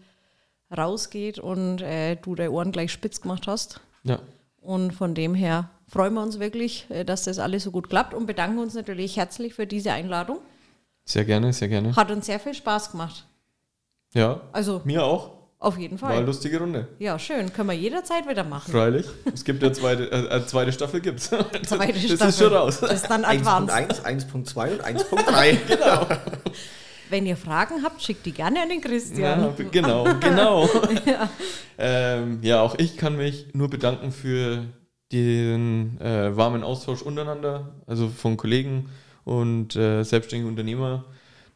rausgeht 0.75 1.37
und 1.37 1.83
äh, 1.83 2.15
du 2.15 2.33
deine 2.33 2.49
Ohren 2.49 2.71
gleich 2.71 2.91
spitz 2.91 3.21
gemacht 3.21 3.45
hast. 3.45 3.79
Ja. 4.01 4.17
Und 4.59 4.91
von 4.95 5.13
dem 5.13 5.35
her 5.35 5.69
freuen 5.87 6.15
wir 6.15 6.23
uns 6.23 6.39
wirklich, 6.39 6.89
äh, 6.89 7.03
dass 7.03 7.25
das 7.25 7.37
alles 7.37 7.61
so 7.61 7.69
gut 7.69 7.89
klappt 7.89 8.15
und 8.15 8.25
bedanken 8.25 8.57
uns 8.57 8.73
natürlich 8.73 9.17
herzlich 9.17 9.53
für 9.53 9.67
diese 9.67 9.91
Einladung. 9.91 10.39
Sehr 11.05 11.25
gerne, 11.25 11.53
sehr 11.53 11.67
gerne. 11.67 11.95
Hat 11.95 12.09
uns 12.09 12.25
sehr 12.25 12.39
viel 12.39 12.55
Spaß 12.55 12.89
gemacht. 12.89 13.27
Ja, 14.15 14.41
Also 14.51 14.81
mir 14.85 15.03
auch. 15.03 15.42
Auf 15.63 15.77
jeden 15.77 15.99
War 16.01 16.09
eine 16.09 16.17
Fall. 16.17 16.25
lustige 16.25 16.59
Runde. 16.59 16.87
Ja, 16.99 17.17
schön. 17.17 17.53
Können 17.53 17.69
wir 17.69 17.75
jederzeit 17.75 18.27
wieder 18.27 18.43
machen. 18.43 18.71
Freilich. 18.71 19.05
Es 19.33 19.45
gibt 19.45 19.63
ja 19.63 19.71
zweite, 19.71 20.11
äh, 20.11 20.29
eine 20.29 20.45
zweite 20.45 20.73
Staffel 20.73 20.99
gibt's. 20.99 21.29
Zweite 21.63 21.93
das 21.93 22.03
Staffel. 22.03 22.29
ist 22.29 22.39
schon 22.39 22.53
raus. 22.53 22.79
Das 22.81 22.93
ist 22.93 23.09
dann 23.09 23.23
advanced. 23.23 23.73
1.1, 23.73 24.29
1.2 24.29 24.71
und 24.73 24.83
1.3. 24.83 25.57
genau. 25.67 26.07
Wenn 27.09 27.25
ihr 27.25 27.37
Fragen 27.37 27.83
habt, 27.83 28.01
schickt 28.01 28.25
die 28.25 28.31
gerne 28.33 28.61
an 28.61 28.69
den 28.69 28.81
Christian. 28.81 29.41
Ja, 29.41 29.53
genau, 29.71 30.03
genau. 30.19 30.69
ja. 31.05 31.29
Ähm, 31.77 32.39
ja, 32.41 32.61
auch 32.61 32.75
ich 32.77 32.97
kann 32.97 33.15
mich 33.15 33.47
nur 33.53 33.69
bedanken 33.69 34.11
für 34.11 34.65
den 35.11 35.99
äh, 36.01 36.35
warmen 36.35 36.63
Austausch 36.63 37.01
untereinander, 37.03 37.75
also 37.87 38.09
von 38.09 38.35
Kollegen 38.35 38.89
und 39.23 39.75
äh, 39.75 40.03
selbstständigen 40.03 40.49
Unternehmer, 40.49 41.05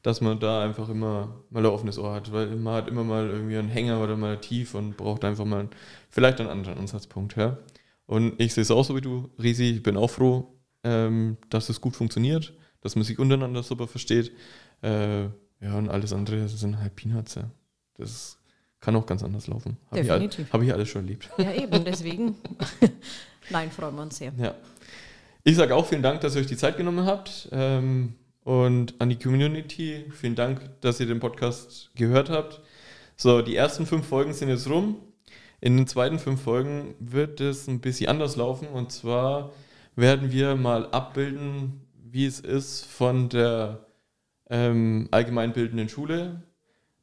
dass 0.07 0.21
man 0.21 0.39
da 0.39 0.63
einfach 0.63 0.87
immer 0.87 1.43
mal 1.49 1.65
ein 1.65 1.65
offenes 1.65 1.99
Ohr 1.99 2.13
hat, 2.13 2.31
weil 2.31 2.47
man 2.55 2.75
hat 2.75 2.87
immer 2.87 3.03
mal 3.03 3.29
irgendwie 3.29 3.57
einen 3.57 3.67
Hänger 3.67 4.01
oder 4.01 4.15
mal 4.15 4.39
tief 4.39 4.73
und 4.73 4.95
braucht 4.95 5.25
einfach 5.25 5.43
mal 5.43 5.67
vielleicht 6.09 6.39
einen 6.39 6.47
anderen 6.47 6.77
Ansatzpunkt. 6.77 7.35
Ja? 7.35 7.57
Und 8.05 8.39
ich 8.39 8.53
sehe 8.53 8.61
es 8.61 8.71
auch 8.71 8.85
so 8.85 8.95
wie 8.95 9.01
du, 9.01 9.29
Risi, 9.37 9.65
ich 9.65 9.83
bin 9.83 9.97
auch 9.97 10.07
froh, 10.07 10.55
ähm, 10.85 11.35
dass 11.49 11.67
es 11.67 11.81
gut 11.81 11.97
funktioniert, 11.97 12.53
dass 12.79 12.95
man 12.95 13.03
sich 13.03 13.19
untereinander 13.19 13.63
super 13.63 13.85
versteht. 13.85 14.31
Äh, 14.81 15.23
ja, 15.23 15.77
und 15.77 15.89
alles 15.89 16.13
andere 16.13 16.47
sind 16.47 16.79
halt 16.79 16.95
Peanuts. 16.95 17.35
Ja. 17.35 17.51
Das 17.97 18.37
kann 18.79 18.95
auch 18.95 19.07
ganz 19.07 19.25
anders 19.25 19.47
laufen. 19.47 19.75
Habe 19.91 19.99
ich, 19.99 20.09
all, 20.09 20.29
hab 20.53 20.61
ich 20.61 20.73
alles 20.73 20.87
schon 20.87 21.01
erlebt. 21.01 21.29
Ja, 21.37 21.51
eben, 21.51 21.83
deswegen. 21.85 22.35
Nein, 23.49 23.71
freuen 23.71 23.95
wir 23.97 24.03
uns 24.03 24.19
sehr. 24.19 24.31
Ja. 24.37 24.55
Ich 25.43 25.57
sage 25.57 25.75
auch 25.75 25.85
vielen 25.85 26.01
Dank, 26.01 26.21
dass 26.21 26.35
ihr 26.35 26.39
euch 26.39 26.47
die 26.47 26.55
Zeit 26.55 26.77
genommen 26.77 27.05
habt. 27.05 27.49
Ähm, 27.51 28.15
und 28.47 28.93
an 29.01 29.09
die 29.09 29.19
Community, 29.19 30.05
vielen 30.09 30.35
Dank, 30.35 30.61
dass 30.79 31.01
ihr 31.01 31.05
den 31.05 31.19
Podcast 31.19 31.91
gehört 31.95 32.29
habt. 32.29 32.61
So, 33.17 33.41
die 33.41 33.57
ersten 33.57 33.85
fünf 33.85 34.07
Folgen 34.07 34.31
sind 34.31 34.47
jetzt 34.47 34.69
rum. 34.69 35.01
In 35.59 35.75
den 35.75 35.85
zweiten 35.85 36.17
fünf 36.17 36.43
Folgen 36.43 36.95
wird 36.97 37.41
es 37.41 37.67
ein 37.67 37.81
bisschen 37.81 38.07
anders 38.07 38.37
laufen. 38.37 38.69
Und 38.69 38.93
zwar 38.93 39.51
werden 39.97 40.31
wir 40.31 40.55
mal 40.55 40.85
abbilden, 40.91 41.81
wie 41.93 42.25
es 42.25 42.39
ist 42.39 42.85
von 42.85 43.27
der 43.27 43.85
ähm, 44.49 45.09
allgemeinbildenden 45.11 45.89
Schule 45.89 46.41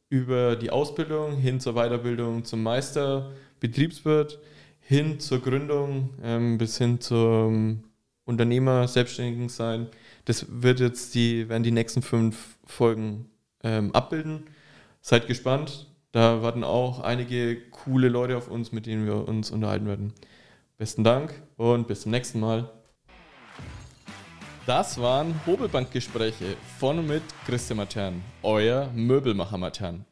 über 0.08 0.56
die 0.56 0.70
Ausbildung 0.70 1.36
hin 1.36 1.60
zur 1.60 1.74
Weiterbildung 1.74 2.46
zum 2.46 2.62
Meister, 2.62 3.32
Betriebswirt, 3.60 4.38
hin 4.80 5.20
zur 5.20 5.42
Gründung 5.42 6.14
ähm, 6.22 6.56
bis 6.56 6.78
hin 6.78 7.02
zum 7.02 7.84
Unternehmer, 8.24 8.88
Selbstständigen 8.88 9.50
sein. 9.50 9.88
Das 10.24 10.46
wird 10.48 10.80
jetzt 10.80 11.14
die, 11.14 11.48
werden 11.48 11.62
die 11.62 11.70
nächsten 11.70 12.02
fünf 12.02 12.58
Folgen 12.64 13.30
ähm, 13.62 13.94
abbilden. 13.94 14.44
Seid 15.00 15.26
gespannt. 15.26 15.86
Da 16.12 16.42
warten 16.42 16.62
auch 16.62 17.00
einige 17.00 17.60
coole 17.70 18.08
Leute 18.08 18.36
auf 18.36 18.48
uns, 18.48 18.70
mit 18.70 18.86
denen 18.86 19.04
wir 19.04 19.26
uns 19.26 19.50
unterhalten 19.50 19.86
werden. 19.86 20.12
Besten 20.78 21.02
Dank 21.02 21.42
und 21.56 21.88
bis 21.88 22.02
zum 22.02 22.12
nächsten 22.12 22.40
Mal. 22.40 22.70
Das 24.66 24.98
waren 24.98 25.34
Hobelbankgespräche 25.44 26.56
von 26.78 27.00
und 27.00 27.06
mit 27.08 27.22
Christian 27.44 27.76
Matern, 27.76 28.22
euer 28.42 28.90
Möbelmacher 28.94 29.58
Matern. 29.58 30.06